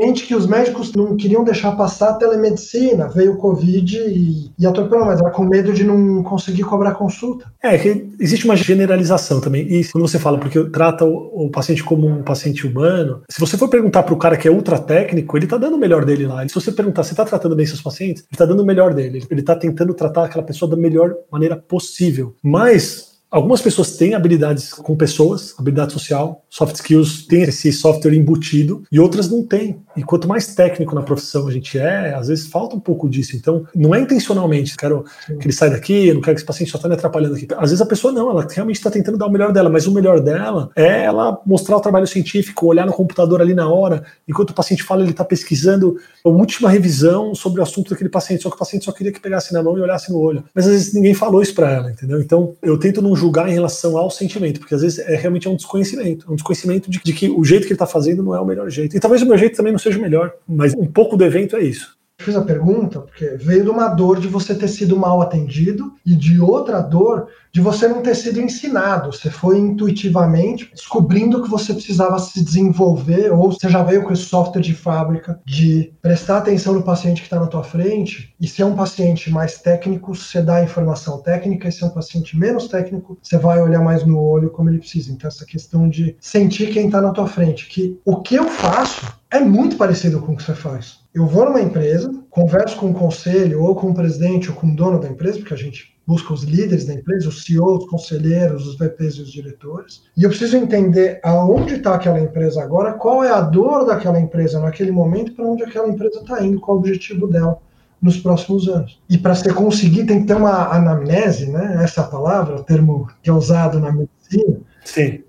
recentemente 0.00 0.26
que 0.26 0.34
os 0.34 0.46
médicos 0.46 0.92
não 0.94 1.16
queriam 1.16 1.44
deixar 1.44 1.72
passar 1.72 2.10
a 2.10 2.14
telemedicina, 2.14 3.08
veio 3.08 3.34
o 3.34 3.36
Covid 3.36 3.98
e, 3.98 4.50
e 4.58 4.66
atropelou, 4.66 5.06
mas 5.06 5.20
era 5.20 5.30
com 5.30 5.44
medo 5.44 5.72
de 5.72 5.84
não 5.84 6.22
conseguir 6.22 6.62
cobrar 6.62 6.94
consulta. 6.94 7.52
É, 7.62 7.76
que 7.76 8.08
existe 8.18 8.44
uma 8.44 8.56
generalização 8.56 9.40
também. 9.40 9.62
E 9.62 9.84
quando 9.84 10.06
você 10.06 10.18
fala, 10.18 10.38
porque 10.38 10.62
trata 10.70 11.04
o, 11.04 11.46
o 11.46 11.50
paciente 11.50 11.84
como 11.84 12.06
um 12.06 12.22
paciente 12.22 12.66
humano, 12.66 13.22
se 13.28 13.38
você 13.38 13.56
for 13.56 13.68
perguntar 13.68 14.02
para 14.02 14.14
o 14.14 14.18
cara 14.18 14.36
que 14.36 14.48
é 14.48 14.50
ultra 14.50 14.78
técnico, 14.78 15.36
ele 15.36 15.44
está 15.44 15.58
dando 15.58 15.76
o 15.76 15.78
melhor 15.78 16.04
dele 16.04 16.26
lá. 16.26 16.46
Se 16.48 16.54
você 16.54 16.72
perguntar, 16.72 17.04
você 17.04 17.12
está 17.12 17.24
tratando 17.24 17.54
bem 17.54 17.66
seus 17.66 17.82
pacientes? 17.82 18.22
Ele 18.22 18.28
está 18.32 18.46
dando 18.46 18.62
o 18.62 18.66
melhor 18.66 18.94
dele. 18.94 19.22
Ele 19.30 19.40
está 19.40 19.54
tentando 19.54 19.94
tratar 19.94 20.24
aquela 20.24 20.44
pessoa 20.44 20.70
da 20.70 20.76
melhor 20.76 21.14
maneira 21.30 21.56
possível. 21.56 22.34
Mas 22.42 23.09
Algumas 23.30 23.62
pessoas 23.62 23.96
têm 23.96 24.14
habilidades 24.14 24.72
com 24.72 24.96
pessoas, 24.96 25.54
habilidade 25.56 25.92
social, 25.92 26.44
soft 26.48 26.74
skills, 26.74 27.26
tem 27.26 27.42
esse 27.42 27.72
software 27.72 28.12
embutido, 28.12 28.82
e 28.90 28.98
outras 28.98 29.30
não 29.30 29.46
têm. 29.46 29.78
E 29.96 30.02
quanto 30.02 30.26
mais 30.26 30.52
técnico 30.52 30.96
na 30.96 31.02
profissão 31.02 31.46
a 31.46 31.52
gente 31.52 31.78
é, 31.78 32.12
às 32.12 32.26
vezes 32.26 32.48
falta 32.48 32.74
um 32.74 32.80
pouco 32.80 33.08
disso. 33.08 33.36
Então, 33.36 33.64
não 33.72 33.94
é 33.94 34.00
intencionalmente, 34.00 34.76
quero 34.76 35.04
que 35.26 35.46
ele 35.46 35.52
saia 35.52 35.70
daqui, 35.70 36.08
eu 36.08 36.14
não 36.14 36.20
quero 36.20 36.34
que 36.34 36.40
esse 36.40 36.46
paciente 36.46 36.72
só 36.72 36.78
está 36.78 36.88
me 36.88 36.94
atrapalhando 36.94 37.36
aqui. 37.36 37.46
Às 37.52 37.70
vezes 37.70 37.80
a 37.80 37.86
pessoa 37.86 38.12
não, 38.12 38.30
ela 38.30 38.44
realmente 38.50 38.76
está 38.76 38.90
tentando 38.90 39.16
dar 39.16 39.26
o 39.26 39.30
melhor 39.30 39.52
dela, 39.52 39.70
mas 39.70 39.86
o 39.86 39.92
melhor 39.92 40.18
dela 40.20 40.70
é 40.74 41.04
ela 41.04 41.40
mostrar 41.46 41.76
o 41.76 41.80
trabalho 41.80 42.08
científico, 42.08 42.66
olhar 42.66 42.84
no 42.84 42.92
computador 42.92 43.40
ali 43.40 43.54
na 43.54 43.68
hora, 43.68 44.02
enquanto 44.28 44.50
o 44.50 44.54
paciente 44.54 44.82
fala, 44.82 45.02
ele 45.02 45.12
está 45.12 45.24
pesquisando 45.24 45.96
uma 46.24 46.36
última 46.36 46.68
revisão 46.68 47.32
sobre 47.32 47.60
o 47.60 47.62
assunto 47.62 47.90
daquele 47.90 48.10
paciente, 48.10 48.42
só 48.42 48.48
que 48.48 48.56
o 48.56 48.58
paciente 48.58 48.84
só 48.84 48.92
queria 48.92 49.12
que 49.12 49.20
pegasse 49.20 49.52
na 49.52 49.62
mão 49.62 49.78
e 49.78 49.80
olhasse 49.80 50.10
no 50.10 50.18
olho. 50.18 50.42
Mas 50.52 50.66
às 50.66 50.72
vezes 50.72 50.94
ninguém 50.94 51.14
falou 51.14 51.40
isso 51.40 51.54
para 51.54 51.70
ela, 51.70 51.90
entendeu? 51.92 52.20
Então, 52.20 52.54
eu 52.60 52.76
tento 52.76 53.00
não 53.00 53.19
julgar 53.20 53.48
em 53.48 53.52
relação 53.52 53.96
ao 53.96 54.10
sentimento, 54.10 54.60
porque 54.60 54.74
às 54.74 54.82
vezes 54.82 54.98
é 54.98 55.14
realmente 55.14 55.46
é 55.46 55.50
um 55.50 55.56
desconhecimento, 55.56 56.26
é 56.28 56.32
um 56.32 56.34
desconhecimento 56.34 56.90
de, 56.90 57.00
de 57.02 57.12
que 57.12 57.28
o 57.28 57.44
jeito 57.44 57.62
que 57.62 57.68
ele 57.68 57.74
está 57.74 57.86
fazendo 57.86 58.22
não 58.22 58.34
é 58.34 58.40
o 58.40 58.46
melhor 58.46 58.68
jeito. 58.70 58.96
E 58.96 59.00
talvez 59.00 59.22
o 59.22 59.26
meu 59.26 59.36
jeito 59.36 59.56
também 59.56 59.72
não 59.72 59.78
seja 59.78 59.98
o 59.98 60.02
melhor, 60.02 60.32
mas 60.48 60.74
um 60.74 60.86
pouco 60.86 61.16
do 61.16 61.24
evento 61.24 61.56
é 61.56 61.62
isso 61.62 61.99
fiz 62.22 62.36
a 62.36 62.42
pergunta 62.42 63.00
porque 63.00 63.36
veio 63.36 63.64
de 63.64 63.70
uma 63.70 63.88
dor 63.88 64.20
de 64.20 64.28
você 64.28 64.54
ter 64.54 64.68
sido 64.68 64.96
mal 64.96 65.20
atendido 65.20 65.94
e 66.04 66.14
de 66.14 66.40
outra 66.40 66.80
dor 66.80 67.28
de 67.52 67.60
você 67.60 67.88
não 67.88 68.00
ter 68.00 68.14
sido 68.14 68.40
ensinado. 68.40 69.12
Você 69.12 69.30
foi 69.30 69.58
intuitivamente 69.58 70.70
descobrindo 70.72 71.42
que 71.42 71.50
você 71.50 71.74
precisava 71.74 72.18
se 72.18 72.42
desenvolver 72.44 73.32
ou 73.32 73.52
você 73.52 73.68
já 73.68 73.82
veio 73.82 74.04
com 74.04 74.12
esse 74.12 74.22
software 74.24 74.60
de 74.60 74.74
fábrica 74.74 75.40
de 75.44 75.92
prestar 76.00 76.38
atenção 76.38 76.74
no 76.74 76.82
paciente 76.82 77.20
que 77.20 77.26
está 77.26 77.40
na 77.40 77.46
tua 77.46 77.64
frente 77.64 78.34
e 78.40 78.46
se 78.46 78.62
é 78.62 78.66
um 78.66 78.76
paciente 78.76 79.30
mais 79.30 79.58
técnico, 79.58 80.14
você 80.14 80.40
dá 80.40 80.56
a 80.56 80.64
informação 80.64 81.18
técnica 81.18 81.68
e 81.68 81.72
se 81.72 81.82
é 81.82 81.86
um 81.86 81.90
paciente 81.90 82.36
menos 82.36 82.68
técnico, 82.68 83.18
você 83.20 83.36
vai 83.36 83.60
olhar 83.60 83.82
mais 83.82 84.04
no 84.04 84.20
olho 84.20 84.50
como 84.50 84.70
ele 84.70 84.78
precisa. 84.78 85.10
Então 85.12 85.28
essa 85.28 85.44
questão 85.44 85.88
de 85.88 86.16
sentir 86.20 86.72
quem 86.72 86.86
está 86.86 87.00
na 87.00 87.12
tua 87.12 87.26
frente, 87.26 87.68
que 87.68 87.98
o 88.04 88.20
que 88.20 88.36
eu 88.36 88.48
faço 88.48 89.19
é 89.30 89.40
muito 89.40 89.76
parecido 89.76 90.20
com 90.20 90.32
o 90.32 90.36
que 90.36 90.42
você 90.42 90.54
faz. 90.54 91.00
Eu 91.14 91.26
vou 91.26 91.44
numa 91.44 91.60
empresa, 91.60 92.12
converso 92.30 92.76
com 92.76 92.90
o 92.90 92.94
conselho, 92.94 93.62
ou 93.62 93.74
com 93.74 93.90
o 93.90 93.94
presidente, 93.94 94.50
ou 94.50 94.56
com 94.56 94.66
o 94.66 94.74
dono 94.74 95.00
da 95.00 95.08
empresa, 95.08 95.38
porque 95.38 95.54
a 95.54 95.56
gente 95.56 95.96
busca 96.06 96.32
os 96.32 96.42
líderes 96.42 96.84
da 96.86 96.94
empresa, 96.94 97.28
os 97.28 97.44
CEOs, 97.44 97.84
os 97.84 97.90
conselheiros, 97.90 98.66
os 98.66 98.76
VPs 98.76 99.14
e 99.14 99.22
os 99.22 99.30
diretores. 99.30 100.02
E 100.16 100.24
eu 100.24 100.28
preciso 100.28 100.56
entender 100.56 101.20
aonde 101.22 101.74
está 101.74 101.94
aquela 101.94 102.20
empresa 102.20 102.62
agora, 102.62 102.94
qual 102.94 103.22
é 103.22 103.30
a 103.30 103.40
dor 103.40 103.86
daquela 103.86 104.20
empresa 104.20 104.58
naquele 104.58 104.90
momento, 104.90 105.32
para 105.34 105.46
onde 105.46 105.62
aquela 105.62 105.88
empresa 105.88 106.20
está 106.20 106.44
indo, 106.44 106.60
qual 106.60 106.76
é 106.76 106.80
o 106.80 106.82
objetivo 106.82 107.28
dela 107.28 107.58
nos 108.02 108.16
próximos 108.16 108.66
anos. 108.66 109.00
E 109.08 109.18
para 109.18 109.34
você 109.34 109.52
conseguir, 109.52 110.06
tem 110.06 110.22
que 110.22 110.26
ter 110.26 110.34
uma 110.34 110.74
anamnese, 110.74 111.50
né? 111.50 111.80
Essa 111.84 112.02
palavra, 112.02 112.56
o 112.56 112.64
termo 112.64 113.08
que 113.22 113.30
é 113.30 113.32
usado 113.32 113.78
na 113.78 113.92
medicina. 113.92 114.58
Sim 114.84 115.22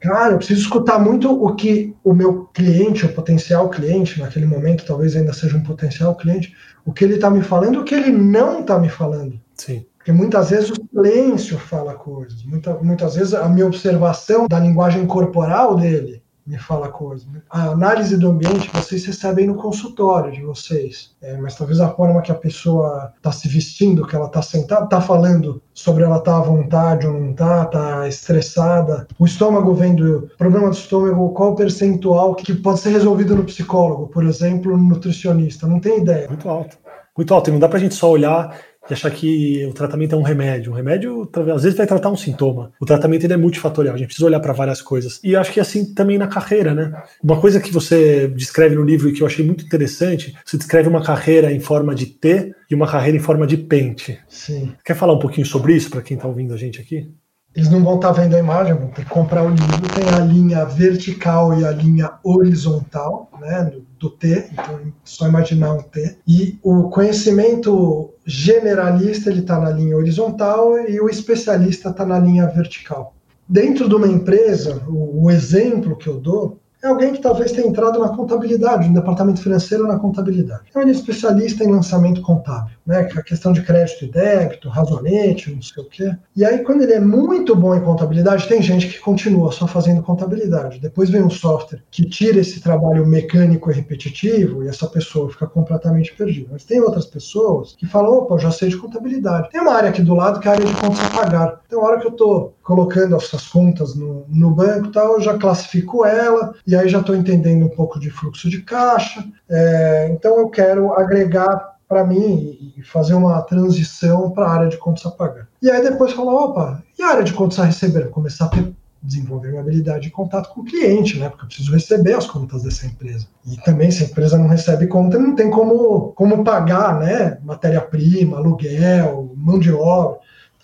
Cara, 0.00 0.32
eu 0.32 0.38
preciso 0.38 0.62
escutar 0.62 0.98
muito 0.98 1.30
o 1.30 1.54
que 1.54 1.94
o 2.02 2.14
meu 2.14 2.46
cliente, 2.54 3.04
o 3.04 3.12
potencial 3.12 3.68
cliente, 3.68 4.18
naquele 4.18 4.46
momento 4.46 4.86
talvez 4.86 5.14
ainda 5.14 5.32
seja 5.32 5.56
um 5.56 5.62
potencial 5.62 6.16
cliente, 6.16 6.54
o 6.86 6.92
que 6.92 7.04
ele 7.04 7.14
está 7.14 7.30
me 7.30 7.42
falando 7.42 7.74
e 7.74 7.78
o 7.78 7.84
que 7.84 7.94
ele 7.94 8.10
não 8.10 8.60
está 8.60 8.78
me 8.78 8.88
falando. 8.88 9.38
Sim. 9.54 9.84
Porque 9.98 10.12
muitas 10.12 10.48
vezes 10.48 10.70
o 10.70 10.74
silêncio 10.74 11.58
fala 11.58 11.92
coisas, 11.94 12.42
muita, 12.44 12.74
muitas 12.78 13.16
vezes 13.16 13.34
a 13.34 13.46
minha 13.48 13.66
observação 13.66 14.48
da 14.48 14.58
linguagem 14.58 15.06
corporal 15.06 15.76
dele 15.76 16.19
me 16.46 16.58
fala 16.58 16.88
coisa. 16.88 17.26
A 17.50 17.70
análise 17.70 18.16
do 18.16 18.30
ambiente 18.30 18.70
vocês 18.72 19.04
recebem 19.04 19.46
no 19.46 19.54
consultório 19.54 20.32
de 20.32 20.42
vocês, 20.42 21.14
é, 21.22 21.36
mas 21.36 21.54
talvez 21.54 21.80
a 21.80 21.88
forma 21.90 22.22
que 22.22 22.32
a 22.32 22.34
pessoa 22.34 23.12
está 23.16 23.30
se 23.32 23.48
vestindo, 23.48 24.06
que 24.06 24.16
ela 24.16 24.26
está 24.26 24.42
sentada, 24.42 24.84
está 24.84 25.00
falando 25.00 25.62
sobre 25.72 26.04
ela 26.04 26.18
estar 26.18 26.32
tá 26.32 26.38
à 26.38 26.42
vontade 26.42 27.06
ou 27.06 27.12
não 27.12 27.30
está, 27.30 27.62
está 27.64 28.08
estressada. 28.08 29.06
O 29.18 29.24
estômago 29.24 29.74
vendo 29.74 30.30
problema 30.36 30.68
do 30.68 30.74
estômago, 30.74 31.30
qual 31.30 31.52
o 31.52 31.56
percentual 31.56 32.34
que 32.34 32.54
pode 32.54 32.80
ser 32.80 32.90
resolvido 32.90 33.36
no 33.36 33.44
psicólogo, 33.44 34.08
por 34.08 34.24
exemplo, 34.24 34.76
no 34.76 34.88
nutricionista? 34.88 35.66
Não 35.66 35.80
tem 35.80 35.98
ideia. 35.98 36.28
Muito 36.28 36.48
alto. 36.48 36.76
Muito 37.16 37.34
alto. 37.34 37.50
E 37.50 37.52
não 37.52 37.58
dá 37.58 37.68
para 37.68 37.78
a 37.78 37.80
gente 37.80 37.94
só 37.94 38.10
olhar 38.10 38.58
e 38.88 38.92
achar 38.92 39.10
que 39.10 39.66
o 39.66 39.72
tratamento 39.72 40.14
é 40.14 40.18
um 40.18 40.22
remédio. 40.22 40.72
Um 40.72 40.74
remédio, 40.74 41.28
às 41.54 41.62
vezes, 41.62 41.76
vai 41.76 41.86
tratar 41.86 42.10
um 42.10 42.16
sintoma. 42.16 42.72
O 42.80 42.86
tratamento 42.86 43.24
ele 43.24 43.32
é 43.32 43.36
multifatorial, 43.36 43.94
a 43.94 43.98
gente 43.98 44.08
precisa 44.08 44.26
olhar 44.26 44.40
para 44.40 44.52
várias 44.52 44.80
coisas. 44.80 45.20
E 45.22 45.36
acho 45.36 45.52
que 45.52 45.60
assim 45.60 45.94
também 45.94 46.18
na 46.18 46.26
carreira, 46.26 46.74
né? 46.74 46.92
Uma 47.22 47.40
coisa 47.40 47.60
que 47.60 47.72
você 47.72 48.28
descreve 48.28 48.74
no 48.74 48.82
livro 48.82 49.08
e 49.08 49.12
que 49.12 49.22
eu 49.22 49.26
achei 49.26 49.44
muito 49.44 49.64
interessante, 49.64 50.34
você 50.44 50.56
descreve 50.56 50.88
uma 50.88 51.02
carreira 51.02 51.52
em 51.52 51.60
forma 51.60 51.94
de 51.94 52.06
T 52.06 52.54
e 52.70 52.74
uma 52.74 52.86
carreira 52.86 53.16
em 53.16 53.20
forma 53.20 53.46
de 53.46 53.56
pente. 53.56 54.18
Sim. 54.28 54.72
Quer 54.84 54.94
falar 54.94 55.12
um 55.12 55.18
pouquinho 55.18 55.46
sobre 55.46 55.74
isso 55.74 55.90
para 55.90 56.02
quem 56.02 56.16
está 56.16 56.28
ouvindo 56.28 56.54
a 56.54 56.56
gente 56.56 56.80
aqui? 56.80 57.12
Eles 57.54 57.68
não 57.68 57.82
vão 57.82 57.96
estar 57.96 58.14
tá 58.14 58.20
vendo 58.20 58.36
a 58.36 58.38
imagem, 58.38 58.74
vão 58.74 58.88
ter 58.88 59.04
que 59.04 59.10
comprar 59.10 59.42
o 59.42 59.48
livro. 59.48 59.88
Tem 59.94 60.08
a 60.08 60.20
linha 60.20 60.64
vertical 60.64 61.58
e 61.58 61.64
a 61.64 61.72
linha 61.72 62.12
horizontal, 62.22 63.28
né, 63.40 63.72
do 63.98 64.08
T. 64.08 64.48
Então, 64.52 64.78
é 64.78 64.92
só 65.04 65.26
imaginar 65.26 65.72
um 65.72 65.82
T. 65.82 66.16
E 66.26 66.58
o 66.62 66.88
conhecimento 66.90 68.14
generalista 68.30 69.28
ele 69.28 69.40
está 69.40 69.58
na 69.58 69.70
linha 69.70 69.96
horizontal 69.96 70.78
e 70.88 71.00
o 71.00 71.08
especialista 71.08 71.90
está 71.90 72.06
na 72.06 72.16
linha 72.16 72.46
vertical. 72.46 73.12
Dentro 73.48 73.88
de 73.88 73.94
uma 73.96 74.06
empresa, 74.06 74.80
o, 74.86 75.24
o 75.24 75.30
exemplo 75.32 75.96
que 75.96 76.06
eu 76.06 76.20
dou 76.20 76.60
é 76.82 76.88
alguém 76.88 77.12
que 77.12 77.20
talvez 77.20 77.52
tenha 77.52 77.66
entrado 77.66 77.98
na 77.98 78.08
contabilidade, 78.08 78.88
no 78.88 78.94
departamento 78.94 79.42
financeiro 79.42 79.86
na 79.86 79.98
contabilidade. 79.98 80.62
Então, 80.68 80.82
ele 80.82 80.90
é 80.90 80.94
especialista 80.94 81.62
em 81.62 81.70
lançamento 81.70 82.22
contábil, 82.22 82.74
né? 82.86 83.08
É 83.14 83.18
a 83.18 83.22
questão 83.22 83.52
de 83.52 83.62
crédito 83.62 84.04
e 84.04 84.10
débito, 84.10 84.68
razonete, 84.68 85.54
não 85.54 85.62
sei 85.62 85.82
o 85.82 85.86
quê. 85.86 86.16
E 86.34 86.44
aí, 86.44 86.60
quando 86.60 86.82
ele 86.82 86.94
é 86.94 87.00
muito 87.00 87.54
bom 87.54 87.74
em 87.74 87.80
contabilidade, 87.80 88.48
tem 88.48 88.62
gente 88.62 88.88
que 88.88 88.98
continua 88.98 89.52
só 89.52 89.66
fazendo 89.66 90.02
contabilidade. 90.02 90.80
Depois 90.80 91.10
vem 91.10 91.22
um 91.22 91.30
software 91.30 91.82
que 91.90 92.08
tira 92.08 92.40
esse 92.40 92.60
trabalho 92.60 93.06
mecânico 93.06 93.70
e 93.70 93.74
repetitivo 93.74 94.64
e 94.64 94.68
essa 94.68 94.86
pessoa 94.86 95.30
fica 95.30 95.46
completamente 95.46 96.14
perdida. 96.14 96.48
Mas 96.52 96.64
tem 96.64 96.80
outras 96.80 97.06
pessoas 97.06 97.74
que 97.76 97.86
falam, 97.86 98.12
opa, 98.12 98.34
eu 98.34 98.38
já 98.38 98.50
sei 98.50 98.68
de 98.68 98.76
contabilidade. 98.76 99.50
Tem 99.50 99.60
uma 99.60 99.74
área 99.74 99.90
aqui 99.90 100.02
do 100.02 100.14
lado 100.14 100.40
que 100.40 100.48
é 100.48 100.50
a 100.50 100.54
área 100.54 100.66
de 100.66 100.74
contas 100.76 101.00
a 101.00 101.10
pagar. 101.10 101.60
Então, 101.66 101.80
a 101.80 101.84
hora 101.84 102.00
que 102.00 102.06
eu 102.06 102.12
estou 102.12 102.54
colocando 102.70 103.16
essas 103.16 103.48
contas 103.48 103.96
no, 103.96 104.24
no 104.28 104.52
banco 104.52 104.86
e 104.86 104.92
tal, 104.92 105.14
eu 105.14 105.20
já 105.20 105.36
classifico 105.36 106.06
ela 106.06 106.54
e 106.64 106.76
aí 106.76 106.88
já 106.88 107.00
estou 107.00 107.16
entendendo 107.16 107.66
um 107.66 107.68
pouco 107.68 107.98
de 107.98 108.10
fluxo 108.10 108.48
de 108.48 108.62
caixa. 108.62 109.24
É, 109.48 110.08
então 110.12 110.38
eu 110.38 110.48
quero 110.48 110.92
agregar 110.92 111.74
para 111.88 112.04
mim 112.04 112.72
e 112.76 112.80
fazer 112.84 113.14
uma 113.14 113.42
transição 113.42 114.30
para 114.30 114.46
a 114.46 114.52
área 114.52 114.68
de 114.68 114.76
contas 114.76 115.04
a 115.04 115.10
pagar. 115.10 115.48
E 115.60 115.68
aí 115.68 115.82
depois 115.82 116.12
falar, 116.12 116.32
opa, 116.32 116.84
e 116.96 117.02
a 117.02 117.08
área 117.08 117.24
de 117.24 117.32
contas 117.32 117.58
a 117.58 117.64
receber? 117.64 118.08
Começar 118.10 118.44
a 118.44 118.50
ter, 118.50 118.72
desenvolver 119.02 119.48
minha 119.48 119.62
habilidade 119.62 120.04
de 120.04 120.10
contato 120.10 120.50
com 120.50 120.60
o 120.60 120.64
cliente, 120.64 121.18
né? 121.18 121.28
Porque 121.28 121.42
eu 121.42 121.48
preciso 121.48 121.72
receber 121.72 122.14
as 122.14 122.28
contas 122.28 122.62
dessa 122.62 122.86
empresa. 122.86 123.26
E 123.44 123.56
também, 123.62 123.90
se 123.90 124.04
a 124.04 124.06
empresa 124.06 124.38
não 124.38 124.46
recebe 124.46 124.86
conta, 124.86 125.18
não 125.18 125.34
tem 125.34 125.50
como, 125.50 126.12
como 126.12 126.44
pagar, 126.44 127.00
né? 127.00 127.36
Matéria-prima, 127.42 128.36
aluguel, 128.36 129.32
mão 129.36 129.58
de 129.58 129.72
obra. 129.72 130.20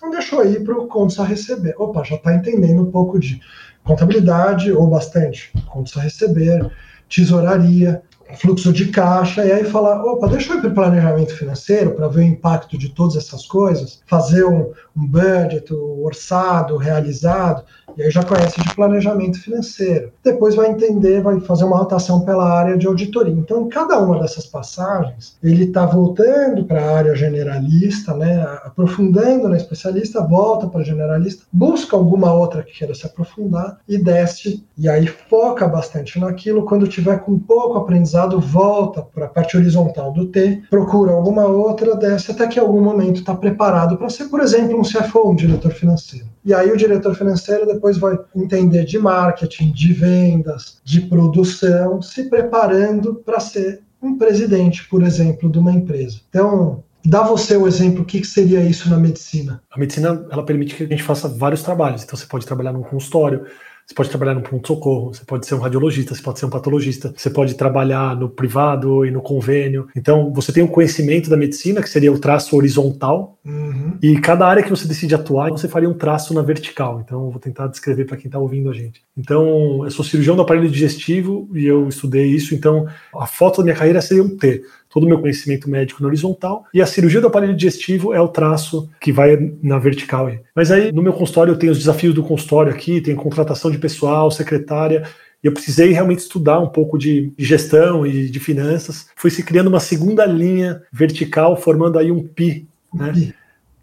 Então 0.07 0.19
deixou 0.19 0.39
aí 0.39 0.63
para 0.63 0.73
o 0.73 0.87
contas 0.87 1.19
a 1.19 1.25
receber. 1.25 1.75
Opa, 1.77 2.01
já 2.01 2.15
está 2.15 2.33
entendendo 2.33 2.81
um 2.81 2.91
pouco 2.91 3.19
de 3.19 3.41
contabilidade, 3.83 4.71
ou 4.71 4.87
bastante, 4.87 5.51
contas 5.65 5.97
a 5.97 6.01
receber, 6.01 6.71
tesouraria, 7.09 8.01
fluxo 8.37 8.71
de 8.71 8.87
caixa, 8.87 9.45
e 9.45 9.51
aí 9.51 9.65
falar, 9.65 10.01
opa, 10.03 10.27
deixa 10.27 10.53
eu 10.53 10.57
ir 10.57 10.61
para 10.61 10.69
o 10.69 10.73
planejamento 10.73 11.35
financeiro 11.35 11.91
para 11.91 12.07
ver 12.07 12.21
o 12.21 12.23
impacto 12.23 12.77
de 12.77 12.89
todas 12.89 13.17
essas 13.17 13.45
coisas, 13.45 14.01
fazer 14.05 14.45
um, 14.45 14.71
um 14.95 15.05
budget, 15.05 15.73
um 15.73 16.03
orçado, 16.03 16.77
realizado, 16.77 17.63
e 17.97 18.03
aí 18.03 18.11
já 18.11 18.23
conhece 18.23 18.61
de 18.61 18.75
planejamento 18.75 19.41
financeiro. 19.41 20.11
Depois 20.23 20.55
vai 20.55 20.69
entender, 20.69 21.21
vai 21.21 21.39
fazer 21.39 21.63
uma 21.63 21.77
rotação 21.77 22.21
pela 22.21 22.47
área 22.47 22.77
de 22.77 22.85
auditoria. 22.85 23.33
Então, 23.33 23.63
em 23.63 23.69
cada 23.69 23.99
uma 23.99 24.19
dessas 24.19 24.45
passagens, 24.45 25.35
ele 25.43 25.65
está 25.65 25.85
voltando 25.85 26.65
para 26.65 26.81
a 26.81 26.97
área 26.97 27.15
generalista, 27.15 28.13
né, 28.13 28.41
aprofundando 28.63 29.49
na 29.49 29.57
especialista, 29.57 30.21
volta 30.21 30.67
para 30.67 30.83
generalista, 30.83 31.43
busca 31.51 31.95
alguma 31.95 32.33
outra 32.33 32.63
que 32.63 32.77
queira 32.77 32.93
se 32.93 33.05
aprofundar 33.05 33.79
e 33.87 33.97
desce, 33.97 34.63
e 34.77 34.87
aí 34.87 35.07
foca 35.07 35.67
bastante 35.67 36.19
naquilo. 36.19 36.65
Quando 36.65 36.87
tiver 36.87 37.19
com 37.19 37.39
pouco 37.39 37.77
aprendizado, 37.77 38.39
volta 38.39 39.01
para 39.01 39.25
a 39.25 39.29
parte 39.29 39.57
horizontal 39.57 40.11
do 40.13 40.27
T, 40.27 40.61
procura 40.69 41.13
alguma 41.13 41.45
outra, 41.45 41.95
desce 41.95 42.31
até 42.31 42.47
que 42.47 42.59
em 42.59 42.61
algum 42.61 42.81
momento 42.81 43.17
está 43.17 43.33
preparado 43.33 43.97
para 43.97 44.09
ser, 44.09 44.25
por 44.25 44.39
exemplo, 44.39 44.77
um 44.77 44.83
CFO, 44.83 45.31
um 45.31 45.35
diretor 45.35 45.71
financeiro. 45.71 46.27
E 46.47 46.53
aí 46.53 46.71
o 46.71 46.77
diretor 46.77 47.13
financeiro 47.13 47.65
depois 47.65 47.97
vai 47.97 48.17
entender 48.33 48.85
de 48.85 48.97
marketing, 48.97 49.69
de 49.73 49.91
vendas, 49.91 50.79
de 50.81 51.01
produção, 51.01 52.01
se 52.01 52.29
preparando 52.29 53.15
para 53.15 53.37
ser 53.41 53.81
um 54.01 54.17
presidente, 54.17 54.87
por 54.87 55.03
exemplo, 55.03 55.51
de 55.51 55.59
uma 55.59 55.73
empresa. 55.73 56.21
Então, 56.29 56.85
dá 57.05 57.21
você 57.21 57.57
o 57.57 57.67
exemplo, 57.67 58.03
o 58.03 58.05
que 58.05 58.23
seria 58.23 58.61
isso 58.61 58.89
na 58.89 58.95
medicina? 58.95 59.61
A 59.69 59.77
medicina, 59.77 60.25
ela 60.31 60.45
permite 60.45 60.73
que 60.73 60.83
a 60.83 60.87
gente 60.87 61.03
faça 61.03 61.27
vários 61.27 61.63
trabalhos. 61.63 62.05
Então, 62.05 62.17
você 62.17 62.25
pode 62.25 62.45
trabalhar 62.45 62.71
num 62.71 62.81
consultório, 62.81 63.45
Você 63.87 63.95
pode 63.95 64.09
trabalhar 64.09 64.33
no 64.33 64.41
pronto-socorro, 64.41 65.13
você 65.13 65.23
pode 65.23 65.47
ser 65.47 65.55
um 65.55 65.59
radiologista, 65.59 66.13
você 66.13 66.21
pode 66.21 66.39
ser 66.39 66.45
um 66.45 66.49
patologista, 66.49 67.13
você 67.15 67.29
pode 67.29 67.53
trabalhar 67.55 68.17
no 68.17 68.27
privado 68.27 69.05
e 69.05 69.11
no 69.11 69.21
convênio. 69.21 69.87
Então, 69.95 70.33
você 70.33 70.51
tem 70.51 70.61
o 70.61 70.65
um 70.65 70.69
conhecimento 70.69 71.29
da 71.29 71.37
medicina, 71.37 71.81
que 71.81 71.89
seria 71.89 72.11
o 72.11 72.19
traço 72.19 72.57
horizontal, 72.57 73.39
uhum. 73.45 73.97
e 74.01 74.19
cada 74.19 74.45
área 74.45 74.61
que 74.61 74.69
você 74.69 74.85
decide 74.85 75.15
atuar, 75.15 75.51
você 75.51 75.69
faria 75.69 75.89
um 75.89 75.93
traço 75.93 76.33
na 76.33 76.41
vertical. 76.41 76.99
Então, 76.99 77.27
eu 77.27 77.31
vou 77.31 77.39
tentar 77.39 77.67
descrever 77.67 78.03
para 78.03 78.17
quem 78.17 78.25
está 78.25 78.37
ouvindo 78.37 78.69
a 78.69 78.73
gente. 78.73 79.01
Então, 79.17 79.85
eu 79.85 79.91
sou 79.91 80.03
cirurgião 80.03 80.35
do 80.35 80.41
aparelho 80.41 80.69
digestivo 80.69 81.49
e 81.53 81.65
eu 81.65 81.87
estudei 81.87 82.25
isso, 82.25 82.53
então 82.53 82.85
a 83.15 83.25
foto 83.25 83.59
da 83.59 83.63
minha 83.63 83.75
carreira 83.75 84.01
seria 84.01 84.21
um 84.21 84.35
T 84.35 84.63
todo 84.97 85.03
o 85.03 85.07
meu 85.07 85.19
conhecimento 85.19 85.69
médico 85.69 86.01
na 86.01 86.07
horizontal, 86.07 86.65
e 86.73 86.81
a 86.81 86.87
cirurgia 86.87 87.21
do 87.21 87.27
aparelho 87.27 87.55
digestivo 87.55 88.15
é 88.15 88.19
o 88.19 88.27
traço 88.27 88.89
que 88.99 89.11
vai 89.11 89.53
na 89.61 89.77
vertical. 89.77 90.27
Mas 90.55 90.71
aí, 90.71 90.91
no 90.91 91.03
meu 91.03 91.13
consultório, 91.13 91.51
eu 91.51 91.55
tenho 91.55 91.71
os 91.71 91.77
desafios 91.77 92.15
do 92.15 92.23
consultório 92.23 92.71
aqui, 92.71 92.99
tem 92.99 93.13
contratação 93.13 93.69
de 93.69 93.77
pessoal, 93.77 94.31
secretária, 94.31 95.03
e 95.43 95.45
eu 95.45 95.51
precisei 95.53 95.91
realmente 95.91 96.17
estudar 96.17 96.59
um 96.59 96.69
pouco 96.69 96.97
de 96.97 97.31
gestão 97.37 98.07
e 98.07 98.27
de 98.27 98.39
finanças. 98.39 99.05
Foi 99.15 99.29
se 99.29 99.43
criando 99.43 99.67
uma 99.67 99.79
segunda 99.79 100.25
linha 100.25 100.81
vertical, 100.91 101.55
formando 101.55 101.99
aí 101.99 102.11
um 102.11 102.27
pi. 102.27 102.67
Né? 102.91 103.33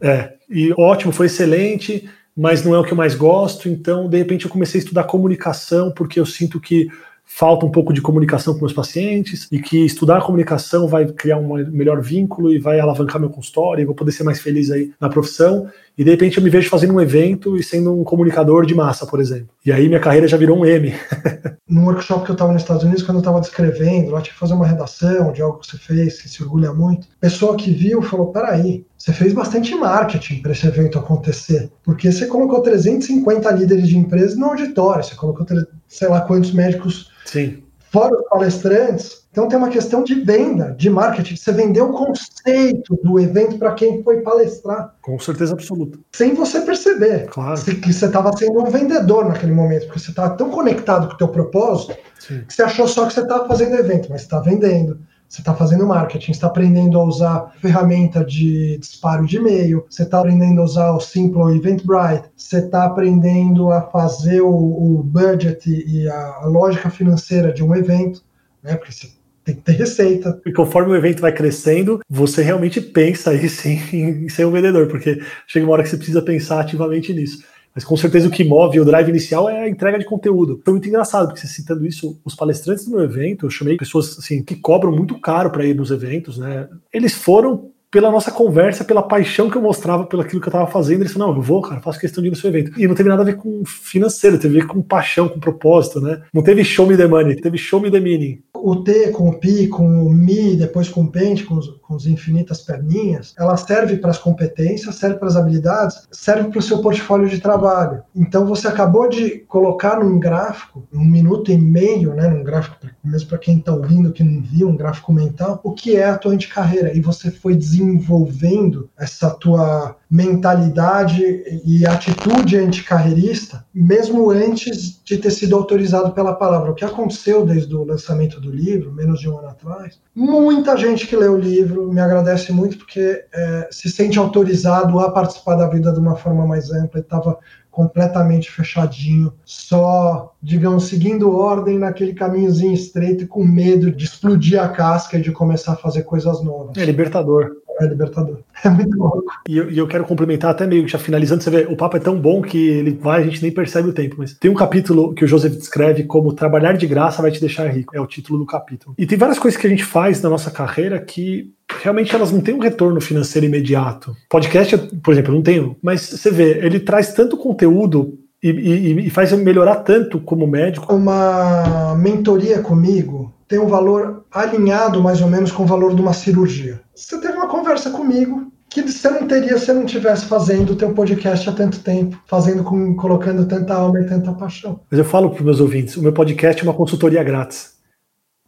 É, 0.00 0.32
e 0.50 0.74
ótimo, 0.76 1.12
foi 1.12 1.26
excelente, 1.26 2.10
mas 2.36 2.64
não 2.64 2.74
é 2.74 2.78
o 2.80 2.82
que 2.82 2.92
eu 2.92 2.96
mais 2.96 3.14
gosto, 3.14 3.68
então 3.68 4.08
de 4.08 4.18
repente 4.18 4.46
eu 4.46 4.50
comecei 4.50 4.80
a 4.80 4.82
estudar 4.82 5.04
comunicação, 5.04 5.92
porque 5.92 6.18
eu 6.18 6.26
sinto 6.26 6.60
que 6.60 6.88
falta 7.24 7.66
um 7.66 7.70
pouco 7.70 7.92
de 7.92 8.00
comunicação 8.00 8.54
com 8.54 8.60
meus 8.60 8.72
pacientes 8.72 9.48
e 9.50 9.58
que 9.58 9.84
estudar 9.84 10.18
a 10.18 10.22
comunicação 10.22 10.86
vai 10.86 11.06
criar 11.06 11.38
um 11.38 11.54
melhor 11.70 12.00
vínculo 12.00 12.52
e 12.52 12.58
vai 12.58 12.78
alavancar 12.78 13.20
meu 13.20 13.30
consultório 13.30 13.82
e 13.82 13.84
vou 13.84 13.94
poder 13.94 14.12
ser 14.12 14.24
mais 14.24 14.40
feliz 14.40 14.70
aí 14.70 14.92
na 15.00 15.08
profissão. 15.08 15.68
E 15.96 16.04
de 16.04 16.10
repente 16.10 16.38
eu 16.38 16.44
me 16.44 16.50
vejo 16.50 16.68
fazendo 16.68 16.94
um 16.94 17.00
evento 17.00 17.56
e 17.56 17.62
sendo 17.62 17.98
um 17.98 18.04
comunicador 18.04 18.66
de 18.66 18.74
massa, 18.74 19.06
por 19.06 19.20
exemplo. 19.20 19.48
E 19.64 19.72
aí 19.72 19.88
minha 19.88 20.00
carreira 20.00 20.28
já 20.28 20.36
virou 20.36 20.58
um 20.58 20.66
M. 20.66 20.92
no 21.68 21.84
workshop 21.84 22.24
que 22.24 22.30
eu 22.30 22.34
estava 22.34 22.52
nos 22.52 22.62
Estados 22.62 22.84
Unidos, 22.84 23.02
quando 23.02 23.16
eu 23.16 23.20
estava 23.20 23.40
descrevendo, 23.40 24.10
lá 24.10 24.20
tinha 24.20 24.32
que 24.34 24.38
fazer 24.38 24.54
uma 24.54 24.66
redação 24.66 25.32
de 25.32 25.40
algo 25.40 25.58
que 25.58 25.66
você 25.66 25.78
fez, 25.78 26.20
que 26.20 26.28
se 26.28 26.42
orgulha 26.42 26.72
muito. 26.72 27.08
Pessoa 27.20 27.56
que 27.56 27.70
viu 27.70 28.02
falou: 28.02 28.26
peraí, 28.32 28.84
você 28.98 29.12
fez 29.12 29.32
bastante 29.32 29.74
marketing 29.74 30.42
para 30.42 30.52
esse 30.52 30.66
evento 30.66 30.98
acontecer, 30.98 31.70
porque 31.82 32.10
você 32.10 32.26
colocou 32.26 32.60
350 32.60 33.50
líderes 33.52 33.88
de 33.88 33.96
empresas 33.96 34.36
no 34.36 34.46
auditório, 34.46 35.04
você 35.04 35.14
colocou 35.14 35.46
sei 35.88 36.08
lá 36.08 36.20
quantos 36.22 36.52
médicos 36.52 37.13
Sim. 37.34 37.64
Fora 37.90 38.14
os 38.14 38.28
palestrantes, 38.28 39.24
então 39.30 39.48
tem 39.48 39.58
uma 39.58 39.68
questão 39.68 40.04
de 40.04 40.14
venda, 40.14 40.74
de 40.76 40.88
marketing. 40.88 41.36
Você 41.36 41.52
vendeu 41.52 41.90
o 41.90 41.92
conceito 41.92 42.96
do 43.02 43.18
evento 43.18 43.58
para 43.58 43.72
quem 43.74 44.02
foi 44.02 44.20
palestrar. 44.20 44.94
Com 45.02 45.18
certeza 45.18 45.52
absoluta. 45.52 45.98
Sem 46.12 46.34
você 46.34 46.60
perceber 46.60 47.26
claro. 47.26 47.60
que 47.60 47.92
você 47.92 48.06
estava 48.06 48.36
sendo 48.36 48.60
um 48.60 48.70
vendedor 48.70 49.28
naquele 49.28 49.52
momento, 49.52 49.86
porque 49.86 49.98
você 49.98 50.10
estava 50.10 50.36
tão 50.36 50.50
conectado 50.50 51.08
com 51.08 51.14
o 51.14 51.18
teu 51.18 51.28
propósito 51.28 51.96
Sim. 52.20 52.44
que 52.46 52.54
você 52.54 52.62
achou 52.62 52.86
só 52.86 53.06
que 53.06 53.12
você 53.12 53.20
estava 53.20 53.46
fazendo 53.48 53.74
evento, 53.74 54.08
mas 54.10 54.22
você 54.22 54.26
está 54.26 54.40
vendendo 54.40 54.98
você 55.34 55.40
está 55.40 55.52
fazendo 55.52 55.84
marketing, 55.84 56.30
está 56.30 56.46
aprendendo 56.46 56.96
a 56.96 57.02
usar 57.02 57.52
ferramenta 57.60 58.24
de 58.24 58.78
disparo 58.78 59.26
de 59.26 59.38
e-mail, 59.38 59.84
você 59.90 60.04
está 60.04 60.20
aprendendo 60.20 60.60
a 60.60 60.64
usar 60.64 60.92
o 60.92 61.00
Simple 61.00 61.56
Eventbrite, 61.56 62.30
você 62.36 62.58
está 62.58 62.84
aprendendo 62.84 63.72
a 63.72 63.82
fazer 63.82 64.42
o, 64.42 64.48
o 64.48 65.02
budget 65.02 65.68
e 65.68 66.08
a, 66.08 66.36
a, 66.42 66.46
lógica 66.46 66.88
financeira 66.88 67.52
de 67.52 67.64
um 67.64 67.74
evento, 67.74 68.22
né? 68.62 68.76
Porque 68.76 68.92
você 68.92 69.08
tem 69.44 69.56
que 69.56 69.62
ter 69.62 69.72
receita. 69.72 70.40
E 70.46 70.52
conforme 70.52 70.92
o 70.92 70.96
evento 70.96 71.20
vai 71.20 71.32
crescendo, 71.32 71.98
você 72.08 72.40
realmente 72.40 72.80
pensa 72.80 73.30
aí 73.30 73.48
sim 73.48 73.80
em 73.92 74.28
ser 74.28 74.46
um 74.46 74.52
vendedor, 74.52 74.86
porque 74.86 75.20
chega 75.48 75.66
uma 75.66 75.72
hora 75.72 75.82
que 75.82 75.88
você 75.88 75.96
precisa 75.96 76.22
pensar 76.22 76.60
ativamente 76.60 77.12
nisso. 77.12 77.42
Mas 77.74 77.84
com 77.84 77.96
certeza 77.96 78.28
o 78.28 78.30
que 78.30 78.44
move 78.44 78.78
o 78.78 78.84
drive 78.84 79.08
inicial 79.08 79.48
é 79.48 79.64
a 79.64 79.68
entrega 79.68 79.98
de 79.98 80.04
conteúdo. 80.04 80.60
Foi 80.64 80.72
muito 80.72 80.88
engraçado, 80.88 81.26
porque 81.26 81.40
você 81.40 81.48
citando 81.48 81.84
isso, 81.84 82.20
os 82.24 82.34
palestrantes 82.34 82.84
do 82.84 82.92
meu 82.92 83.00
evento, 83.00 83.46
eu 83.46 83.50
chamei 83.50 83.76
pessoas 83.76 84.16
assim 84.18 84.44
que 84.44 84.54
cobram 84.54 84.92
muito 84.92 85.18
caro 85.20 85.50
para 85.50 85.64
ir 85.64 85.74
nos 85.74 85.90
eventos, 85.90 86.38
né? 86.38 86.68
Eles 86.92 87.14
foram 87.14 87.73
pela 87.94 88.10
nossa 88.10 88.32
conversa, 88.32 88.82
pela 88.82 89.04
paixão 89.04 89.48
que 89.48 89.56
eu 89.56 89.62
mostrava 89.62 90.04
pelo 90.04 90.22
aquilo 90.22 90.40
que 90.40 90.48
eu 90.48 90.50
estava 90.50 90.68
fazendo. 90.68 91.02
Eles 91.02 91.12
falaram, 91.12 91.30
não, 91.30 91.38
eu 91.38 91.46
vou, 91.46 91.62
cara, 91.62 91.80
faço 91.80 92.00
questão 92.00 92.20
de 92.20 92.26
ir 92.26 92.30
no 92.32 92.36
seu 92.36 92.50
evento. 92.50 92.72
E 92.76 92.88
não 92.88 92.94
teve 92.96 93.08
nada 93.08 93.22
a 93.22 93.24
ver 93.24 93.36
com 93.36 93.62
financeiro, 93.64 94.36
teve 94.36 94.58
a 94.58 94.62
ver 94.62 94.66
com 94.66 94.82
paixão, 94.82 95.28
com 95.28 95.38
propósito, 95.38 96.00
né? 96.00 96.20
Não 96.34 96.42
teve 96.42 96.64
show 96.64 96.88
me 96.88 96.96
the 96.96 97.06
money, 97.06 97.36
teve 97.36 97.56
show 97.56 97.80
me 97.80 97.92
the 97.92 98.00
meaning. 98.00 98.42
O 98.52 98.82
T 98.82 99.10
com 99.10 99.28
o 99.28 99.38
Pi, 99.38 99.68
com 99.68 100.06
o 100.06 100.10
Mi, 100.10 100.56
depois 100.56 100.88
com 100.88 101.02
o 101.02 101.12
Pente, 101.12 101.44
com 101.44 101.54
os, 101.54 101.68
com 101.82 101.96
infinitas 102.06 102.62
perninhas, 102.62 103.32
ela 103.38 103.56
serve 103.56 103.98
para 103.98 104.10
as 104.10 104.18
competências, 104.18 104.96
serve 104.96 105.16
para 105.16 105.28
as 105.28 105.36
habilidades, 105.36 106.08
serve 106.10 106.48
para 106.48 106.58
o 106.58 106.62
seu 106.62 106.78
portfólio 106.78 107.28
de 107.28 107.40
trabalho. 107.40 108.02
Então 108.16 108.44
você 108.44 108.66
acabou 108.66 109.08
de 109.08 109.40
colocar 109.46 110.02
num 110.02 110.18
gráfico, 110.18 110.88
um 110.92 111.04
minuto 111.04 111.52
e 111.52 111.58
meio, 111.58 112.14
né, 112.14 112.26
num 112.26 112.42
gráfico, 112.42 112.76
mesmo 113.04 113.28
para 113.28 113.38
quem 113.38 113.58
está 113.58 113.72
ouvindo 113.72 114.12
que 114.12 114.24
não 114.24 114.42
viu, 114.42 114.68
um 114.68 114.76
gráfico 114.76 115.12
mental, 115.12 115.60
o 115.62 115.72
que 115.72 115.94
é 115.94 116.08
a 116.08 116.18
tua 116.18 116.32
anticarreira. 116.32 116.96
E 116.96 117.00
você 117.00 117.30
foi 117.30 117.54
desenvolvendo 117.54 117.83
desenvolvendo 117.84 118.90
essa 118.98 119.30
tua 119.30 119.96
mentalidade 120.14 121.42
e 121.66 121.84
atitude 121.84 122.56
anticarreirista, 122.56 123.64
mesmo 123.74 124.30
antes 124.30 125.02
de 125.04 125.18
ter 125.18 125.32
sido 125.32 125.56
autorizado 125.56 126.12
pela 126.12 126.32
palavra. 126.32 126.70
O 126.70 126.74
que 126.74 126.84
aconteceu 126.84 127.44
desde 127.44 127.74
o 127.74 127.82
lançamento 127.82 128.40
do 128.40 128.48
livro, 128.48 128.92
menos 128.92 129.18
de 129.18 129.28
um 129.28 129.36
ano 129.36 129.48
atrás, 129.48 129.98
muita 130.14 130.76
gente 130.76 131.08
que 131.08 131.16
lê 131.16 131.26
o 131.26 131.36
livro 131.36 131.92
me 131.92 132.00
agradece 132.00 132.52
muito 132.52 132.78
porque 132.78 133.24
é, 133.34 133.68
se 133.72 133.90
sente 133.90 134.16
autorizado 134.16 135.00
a 135.00 135.10
participar 135.10 135.56
da 135.56 135.66
vida 135.66 135.92
de 135.92 135.98
uma 135.98 136.14
forma 136.14 136.46
mais 136.46 136.70
ampla 136.70 137.00
e 137.00 137.02
estava 137.02 137.36
completamente 137.68 138.52
fechadinho, 138.52 139.32
só, 139.44 140.32
digamos, 140.40 140.84
seguindo 140.84 141.36
ordem 141.36 141.76
naquele 141.76 142.14
caminhozinho 142.14 142.72
estreito 142.72 143.24
e 143.24 143.26
com 143.26 143.42
medo 143.42 143.90
de 143.90 144.04
explodir 144.04 144.62
a 144.62 144.68
casca 144.68 145.18
e 145.18 145.20
de 145.20 145.32
começar 145.32 145.72
a 145.72 145.76
fazer 145.76 146.04
coisas 146.04 146.40
novas. 146.40 146.76
É 146.76 146.84
libertador 146.84 147.64
é 147.80 147.86
libertador. 147.86 148.38
É 148.64 148.70
muito 148.70 148.96
louco. 148.96 149.24
E 149.48 149.56
eu, 149.56 149.70
e 149.70 149.78
eu, 149.78 149.86
quero 149.86 150.03
complementar 150.04 150.50
até 150.50 150.66
meio 150.66 150.84
que 150.84 150.90
já 150.92 150.98
finalizando, 150.98 151.42
você 151.42 151.50
vê, 151.50 151.66
o 151.68 151.76
papo 151.76 151.96
é 151.96 152.00
tão 152.00 152.18
bom 152.18 152.42
que 152.42 152.58
ele 152.68 152.98
vai, 153.00 153.22
a 153.22 153.24
gente 153.24 153.42
nem 153.42 153.50
percebe 153.50 153.88
o 153.88 153.92
tempo, 153.92 154.16
mas 154.18 154.34
tem 154.34 154.50
um 154.50 154.54
capítulo 154.54 155.14
que 155.14 155.24
o 155.24 155.28
Joseph 155.28 155.54
descreve 155.54 156.04
como 156.04 156.32
trabalhar 156.32 156.72
de 156.74 156.86
graça 156.86 157.22
vai 157.22 157.30
te 157.30 157.40
deixar 157.40 157.68
rico, 157.68 157.96
é 157.96 158.00
o 158.00 158.06
título 158.06 158.38
do 158.38 158.46
capítulo. 158.46 158.94
E 158.98 159.06
tem 159.06 159.18
várias 159.18 159.38
coisas 159.38 159.60
que 159.60 159.66
a 159.66 159.70
gente 159.70 159.84
faz 159.84 160.20
na 160.22 160.30
nossa 160.30 160.50
carreira 160.50 160.98
que 161.00 161.52
realmente 161.82 162.14
elas 162.14 162.30
não 162.30 162.40
têm 162.40 162.54
um 162.54 162.60
retorno 162.60 163.00
financeiro 163.00 163.46
imediato. 163.46 164.14
Podcast, 164.28 164.76
por 165.02 165.12
exemplo, 165.12 165.34
não 165.34 165.42
tenho, 165.42 165.76
mas 165.82 166.00
você 166.00 166.30
vê, 166.30 166.64
ele 166.64 166.80
traz 166.80 167.12
tanto 167.12 167.36
conteúdo 167.36 168.18
e, 168.42 168.50
e, 168.50 169.06
e, 169.06 169.10
faz 169.10 169.32
eu 169.32 169.38
melhorar 169.38 169.76
tanto 169.76 170.20
como 170.20 170.46
médico. 170.46 170.94
Uma 170.94 171.94
mentoria 171.96 172.58
comigo 172.58 173.32
tem 173.48 173.58
um 173.58 173.68
valor 173.68 174.24
alinhado 174.30 175.02
mais 175.02 175.22
ou 175.22 175.28
menos 175.28 175.50
com 175.50 175.62
o 175.62 175.66
valor 175.66 175.94
de 175.94 176.00
uma 176.02 176.12
cirurgia. 176.12 176.80
Você 176.94 177.18
teve 177.18 177.34
uma 177.34 177.48
conversa 177.48 177.90
comigo 177.90 178.52
que 178.82 178.92
você 178.92 179.08
não 179.08 179.28
teria 179.28 179.56
se 179.56 179.70
eu 179.70 179.76
não 179.76 179.84
estivesse 179.84 180.24
fazendo 180.26 180.72
o 180.72 180.76
teu 180.76 180.92
podcast 180.92 181.48
há 181.48 181.52
tanto 181.52 181.78
tempo, 181.78 182.20
fazendo 182.26 182.64
com 182.64 182.96
colocando 182.96 183.46
tanta 183.46 183.72
alma 183.72 184.00
e 184.00 184.06
tanta 184.06 184.32
paixão. 184.32 184.80
Mas 184.90 184.98
eu 184.98 185.04
falo 185.04 185.30
para 185.30 185.38
os 185.38 185.44
meus 185.44 185.60
ouvintes, 185.60 185.96
o 185.96 186.02
meu 186.02 186.12
podcast 186.12 186.60
é 186.60 186.64
uma 186.64 186.74
consultoria 186.74 187.22
grátis. 187.22 187.74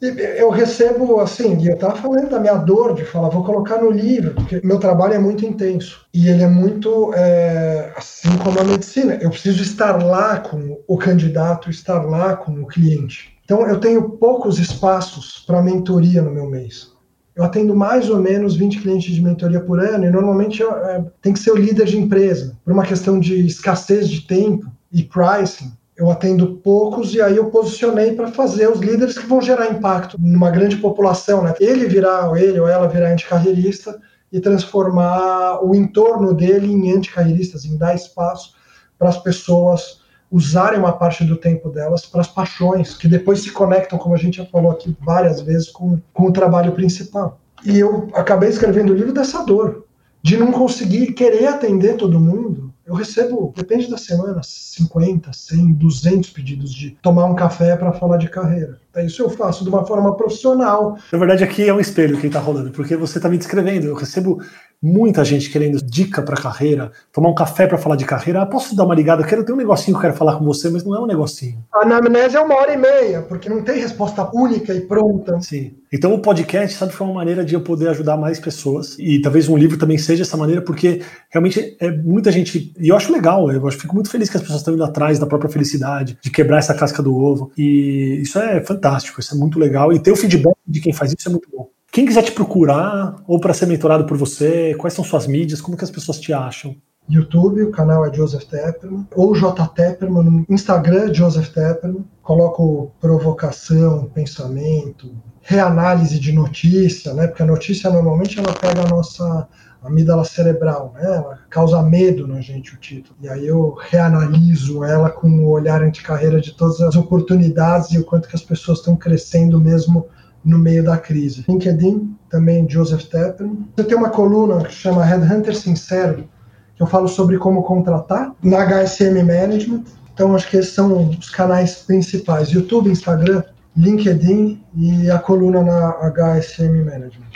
Eu 0.03 0.51
recebo 0.51 1.21
assim, 1.21 1.57
e 1.59 1.69
eu 1.69 1.75
estava 1.75 1.97
falando 1.97 2.29
da 2.29 2.39
minha 2.39 2.57
dor 2.57 2.95
de 2.95 3.05
falar, 3.05 3.31
vou 3.31 3.43
colocar 3.43 3.81
no 3.81 3.91
livro, 3.91 4.35
porque 4.35 4.61
meu 4.63 4.79
trabalho 4.79 5.15
é 5.15 5.19
muito 5.19 5.47
intenso 5.47 6.05
e 6.13 6.29
ele 6.29 6.43
é 6.43 6.49
muito 6.49 7.15
é, 7.15 7.93
assim 7.97 8.37
como 8.37 8.61
a 8.61 8.65
medicina. 8.65 9.15
Eu 9.23 9.31
preciso 9.31 9.63
estar 9.63 10.03
lá 10.03 10.41
com 10.41 10.83
o 10.87 10.99
candidato, 10.99 11.71
estar 11.71 12.03
lá 12.03 12.37
com 12.37 12.53
o 12.61 12.67
cliente. 12.67 13.35
Então, 13.45 13.67
eu 13.67 13.79
tenho 13.79 14.11
poucos 14.11 14.59
espaços 14.59 15.45
para 15.47 15.63
mentoria 15.63 16.21
no 16.21 16.33
meu 16.33 16.51
mês. 16.51 16.96
Eu 17.37 17.45
atendo 17.45 17.77
mais 17.77 18.09
ou 18.09 18.19
menos 18.19 18.57
20 18.57 18.81
clientes 18.81 19.15
de 19.15 19.21
mentoria 19.21 19.61
por 19.61 19.79
ano 19.79 20.07
e 20.07 20.11
normalmente 20.11 20.63
eu, 20.63 20.75
é, 20.75 21.05
tem 21.21 21.35
que 21.35 21.39
ser 21.39 21.51
o 21.51 21.57
líder 21.57 21.85
de 21.85 21.99
empresa. 21.99 22.57
Por 22.65 22.73
uma 22.73 22.83
questão 22.83 23.21
de 23.21 23.47
escassez 23.47 24.09
de 24.09 24.23
tempo 24.23 24.73
e 24.91 25.03
pricing, 25.03 25.71
eu 25.99 26.11
atendo 26.11 26.57
poucos 26.57 27.15
e 27.15 27.21
aí 27.21 27.37
eu 27.37 27.51
posicionei 27.51 28.13
para 28.13 28.33
fazer 28.33 28.71
os 28.71 28.81
líderes 28.81 29.19
que 29.19 29.27
vão 29.27 29.43
gerar 29.43 29.71
impacto 29.71 30.17
numa 30.19 30.51
grande 30.51 30.77
população. 30.77 31.43
Né? 31.43 31.55
Ele 31.61 31.87
virar, 31.87 32.31
ou 32.31 32.39
ele 32.39 32.59
ou 32.59 32.67
ela 32.67 32.89
virar 32.89 33.11
anticarreirista 33.11 34.01
e 34.33 34.41
transformar 34.41 35.63
o 35.63 35.75
entorno 35.75 36.33
dele 36.33 36.73
em 36.73 36.91
anticarreiristas, 36.93 37.67
em 37.67 37.77
dar 37.77 37.95
espaço 37.95 38.55
para 38.99 39.11
as 39.11 39.19
pessoas 39.23 40.01
usarem 40.31 40.79
uma 40.79 40.93
parte 40.93 41.25
do 41.25 41.37
tempo 41.37 41.71
delas 41.71 42.05
para 42.05 42.21
as 42.21 42.29
paixões, 42.29 42.95
que 42.95 43.09
depois 43.09 43.41
se 43.41 43.51
conectam, 43.51 43.99
como 43.99 44.15
a 44.15 44.19
gente 44.19 44.39
já 44.39 44.47
falou 44.47 44.71
aqui 44.71 44.97
várias 45.01 45.41
vezes, 45.41 45.71
com, 45.71 45.99
com 46.13 46.27
o 46.27 46.33
trabalho 46.33 46.73
principal. 46.73 47.39
E 47.65 47.79
eu 47.79 48.09
acabei 48.15 48.49
escrevendo 48.49 48.93
o 48.93 48.97
livro 48.97 49.13
dessa 49.13 49.45
dor, 49.45 49.87
de 50.23 50.37
não 50.37 50.51
conseguir 50.51 51.13
querer 51.13 51.47
atender 51.47 51.97
todo 51.97 52.21
mundo. 52.21 52.75
Eu 52.85 52.95
recebo, 52.95 53.53
depende 53.57 53.91
da 53.91 53.97
semana, 53.97 54.41
50, 54.45 55.33
100, 55.33 55.73
200 55.73 56.31
pedidos 56.31 56.73
de 56.73 56.91
tomar 57.03 57.25
um 57.25 57.35
café 57.35 57.77
para 57.77 57.93
falar 57.93 58.17
de 58.17 58.29
carreira. 58.29 58.79
Isso 58.99 59.23
eu 59.23 59.29
faço 59.29 59.65
de 59.65 59.71
uma 59.71 59.85
forma 59.85 60.17
profissional. 60.17 60.97
Na 61.13 61.19
verdade, 61.19 61.43
aqui 61.43 61.69
é 61.69 61.75
um 61.75 61.81
espelho 61.81 62.19
que 62.21 62.29
está 62.29 62.39
rolando, 62.39 62.71
porque 62.71 62.97
você 62.97 63.19
está 63.19 63.29
me 63.29 63.39
descrevendo. 63.39 63.89
Eu 63.89 63.95
recebo 63.95 64.41
muita 64.83 65.25
gente 65.25 65.51
querendo 65.51 65.83
dica 65.83 66.23
para 66.23 66.37
carreira, 66.37 66.93
tomar 67.13 67.31
um 67.31 67.35
café 67.35 67.67
para 67.67 67.79
falar 67.79 67.97
de 67.97 68.05
carreira. 68.05 68.43
Ah, 68.43 68.47
posso 68.47 68.77
dar 68.77 68.85
uma 68.85 68.95
ligada? 68.95 69.23
Eu 69.23 69.27
quero 69.27 69.45
ter 69.45 69.53
um 69.53 69.57
negocinho 69.57 69.97
que 69.97 69.99
eu 69.99 70.03
quero 70.03 70.15
falar 70.15 70.37
com 70.37 70.45
você, 70.45 70.69
mas 70.71 70.85
não 70.85 70.95
é 70.95 71.01
um 71.01 71.07
negocinho. 71.07 71.65
A 71.73 71.83
anamnese 71.83 72.37
é 72.37 72.41
uma 72.41 72.55
hora 72.55 72.73
e 72.73 72.77
meia, 72.77 73.23
porque 73.23 73.49
não 73.49 73.63
tem 73.63 73.81
resposta 73.81 74.29
única 74.33 74.75
e 74.75 74.83
pronta. 74.83 75.41
Sim. 75.41 75.75
Então 75.93 76.15
o 76.15 76.21
podcast, 76.21 76.77
sabe, 76.77 76.93
foi 76.93 77.07
uma 77.07 77.15
maneira 77.15 77.45
de 77.45 77.55
eu 77.55 77.61
poder 77.61 77.89
ajudar 77.89 78.17
mais 78.17 78.39
pessoas. 78.39 78.97
E 78.99 79.21
talvez 79.21 79.49
um 79.49 79.57
livro 79.57 79.79
também 79.79 79.99
seja 79.99 80.23
essa 80.23 80.37
maneira, 80.37 80.61
porque 80.61 81.03
realmente 81.31 81.77
é 81.81 81.91
muita 81.91 82.31
gente. 82.31 82.73
E 82.79 82.89
eu 82.89 82.97
acho 82.97 83.13
legal, 83.13 83.51
eu 83.51 83.67
acho, 83.67 83.79
fico 83.79 83.95
muito 83.95 84.11
feliz 84.11 84.29
que 84.29 84.37
as 84.37 84.43
pessoas 84.43 84.61
estão 84.61 84.75
indo 84.75 84.85
atrás 84.85 85.19
da 85.19 85.27
própria 85.27 85.51
felicidade, 85.51 86.19
de 86.21 86.31
quebrar 86.31 86.59
essa 86.59 86.75
casca 86.75 87.03
do 87.03 87.17
ovo. 87.17 87.51
E 87.57 88.21
isso 88.23 88.39
é 88.39 88.61
fantástico, 88.63 89.21
isso 89.21 89.35
é 89.35 89.39
muito 89.39 89.59
legal. 89.59 89.93
E 89.93 89.99
ter 89.99 90.11
o 90.11 90.17
feedback 90.17 90.57
de 90.67 90.81
quem 90.81 90.93
faz 90.93 91.15
isso 91.17 91.29
é 91.29 91.33
muito 91.33 91.49
bom. 91.51 91.69
Quem 91.97 92.05
quiser 92.05 92.25
te 92.25 92.33
procurar 92.33 93.17
ou 93.27 93.41
para 93.41 93.55
ser 93.55 93.65
mentorado 93.65 94.05
por 94.05 94.19
você, 94.19 94.75
quais 94.75 94.93
são 94.93 95.03
suas 95.03 95.27
mídias, 95.27 95.63
como 95.63 95.79
que 95.79 95.83
as 95.83 95.91
pessoas 95.91 96.21
te 96.21 96.31
acham? 96.31 96.77
YouTube, 97.09 97.63
o 97.63 97.71
canal 97.71 98.05
é 98.05 98.13
Joseph 98.13 98.45
Tepperman, 98.45 99.09
ou 99.15 99.35
J. 99.35 99.67
Tepperman, 99.69 100.23
no 100.23 100.47
Instagram 100.47 101.15
Joseph 101.15 101.49
Tepperman. 101.49 102.05
Coloco 102.23 102.93
provocação, 103.01 104.11
pensamento, 104.13 105.11
reanálise 105.41 106.21
de 106.21 106.33
notícia, 106.33 107.15
né? 107.15 107.29
Porque 107.29 107.43
a 107.43 107.47
notícia 107.47 107.89
normalmente 107.89 108.39
ela 108.39 108.53
pega 108.53 108.83
a 108.83 108.91
nossa 108.91 109.49
amígdala 109.83 110.25
cerebral, 110.27 110.93
né? 110.97 111.03
Ela 111.03 111.39
causa 111.49 111.83
medo 111.83 112.29
na 112.29 112.43
gente 112.43 112.75
o 112.75 112.79
título. 112.79 113.17
E 113.23 113.29
aí 113.31 113.47
eu 113.47 113.73
reanaliso 113.73 114.85
ela 114.85 115.09
com 115.09 115.31
o 115.31 115.49
olhar 115.49 115.83
anti-carreira 115.83 116.43
de 116.43 116.53
todas 116.53 116.79
as 116.83 116.95
oportunidades 116.95 117.91
e 117.93 117.99
o 117.99 118.05
quanto 118.05 118.29
que 118.29 118.37
as 118.37 118.43
pessoas 118.43 118.81
estão 118.81 118.97
crescendo 118.97 119.59
mesmo 119.59 120.07
no 120.47 120.59
meio 120.59 120.85
da 120.85 120.97
crise. 120.97 121.45
LinkedIn, 121.49 122.17
também 122.31 122.71
Joseph 122.71 123.03
Tepperman. 123.07 123.67
Eu 123.77 123.85
tenho 123.85 123.99
uma 123.99 124.11
coluna 124.11 124.65
que 124.65 124.73
chama 124.73 125.05
Headhunter 125.05 125.57
Sincero, 125.57 126.29
que 126.77 126.83
eu 126.83 126.87
falo 126.87 127.09
sobre 127.09 127.37
como 127.37 127.65
contratar 127.65 128.33
na 128.41 128.65
HSM 128.65 129.25
Management. 129.25 129.83
Então, 130.15 130.35
acho 130.37 130.49
que 130.49 130.57
esses 130.57 130.73
são 130.73 131.11
os 131.11 131.29
canais 131.31 131.75
principais: 131.83 132.51
YouTube, 132.51 132.89
Instagram, 132.89 133.43
LinkedIn 133.77 134.63
e 134.77 135.11
a 135.11 135.19
coluna 135.19 135.65
na 135.65 135.91
HSM 136.11 136.85
Management. 136.85 137.27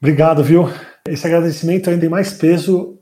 Obrigado, 0.00 0.42
viu? 0.42 0.68
Esse 1.06 1.26
agradecimento 1.28 1.88
ainda 1.88 2.00
tem 2.00 2.10
mais 2.10 2.32
peso, 2.32 2.98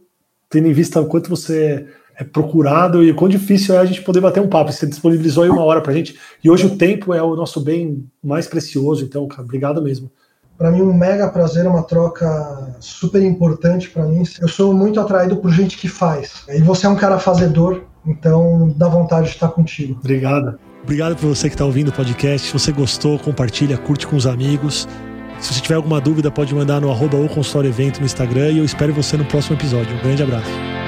tendo 0.51 0.69
em 0.69 0.73
vista 0.73 1.01
o 1.01 1.07
quanto 1.07 1.31
você 1.31 1.87
é 2.21 2.25
procurado 2.25 3.03
e 3.03 3.11
o 3.11 3.15
quão 3.15 3.31
difícil 3.31 3.75
é 3.75 3.79
a 3.79 3.85
gente 3.87 4.03
poder 4.03 4.21
bater 4.21 4.43
um 4.43 4.49
papo. 4.49 4.71
Você 4.71 4.87
disponibilizou 4.87 5.43
aí 5.43 5.49
uma 5.49 5.65
hora 5.65 5.81
para 5.81 5.91
a 5.91 5.95
gente 5.95 6.19
e 6.45 6.51
hoje 6.51 6.67
o 6.67 6.77
tempo 6.77 7.15
é 7.15 7.23
o 7.23 7.35
nosso 7.35 7.63
bem 7.63 8.07
mais 8.23 8.47
precioso. 8.47 9.03
Então, 9.03 9.27
cara, 9.27 9.43
obrigado 9.43 9.81
mesmo. 9.81 10.11
Para 10.59 10.71
mim, 10.71 10.83
um 10.83 10.93
mega 10.93 11.27
prazer, 11.31 11.67
uma 11.67 11.83
troca 11.83 12.77
super 12.79 13.23
importante 13.23 13.89
para 13.89 14.05
mim. 14.05 14.23
Eu 14.39 14.49
sou 14.49 14.75
muito 14.75 15.01
atraído 15.01 15.37
por 15.37 15.51
gente 15.51 15.79
que 15.79 15.89
faz. 15.89 16.45
E 16.51 16.61
você 16.61 16.85
é 16.85 16.91
um 16.91 16.97
cara 16.97 17.19
fazedor, 17.19 17.85
então 18.07 18.71
dá 18.77 18.87
vontade 18.87 19.29
de 19.29 19.33
estar 19.33 19.49
contigo. 19.49 19.97
Obrigado. 19.99 20.59
Obrigado 20.83 21.17
por 21.17 21.27
você 21.27 21.49
que 21.49 21.55
está 21.55 21.65
ouvindo 21.65 21.89
o 21.89 21.93
podcast. 21.93 22.49
Se 22.49 22.53
você 22.53 22.71
gostou, 22.71 23.19
compartilha, 23.19 23.79
curte 23.79 24.07
com 24.07 24.17
os 24.17 24.27
amigos. 24.27 24.87
Se 25.39 25.55
você 25.55 25.61
tiver 25.63 25.77
alguma 25.77 25.99
dúvida, 25.99 26.31
pode 26.31 26.55
mandar 26.55 26.83
no 26.83 26.91
arroba 26.91 27.17
ou 27.17 27.65
evento 27.65 28.01
no 28.01 28.05
Instagram 28.05 28.51
e 28.51 28.59
eu 28.59 28.65
espero 28.67 28.93
você 28.93 29.17
no 29.17 29.25
próximo 29.25 29.57
episódio. 29.57 29.97
Um 29.97 30.03
grande 30.03 30.23
abraço. 30.23 30.80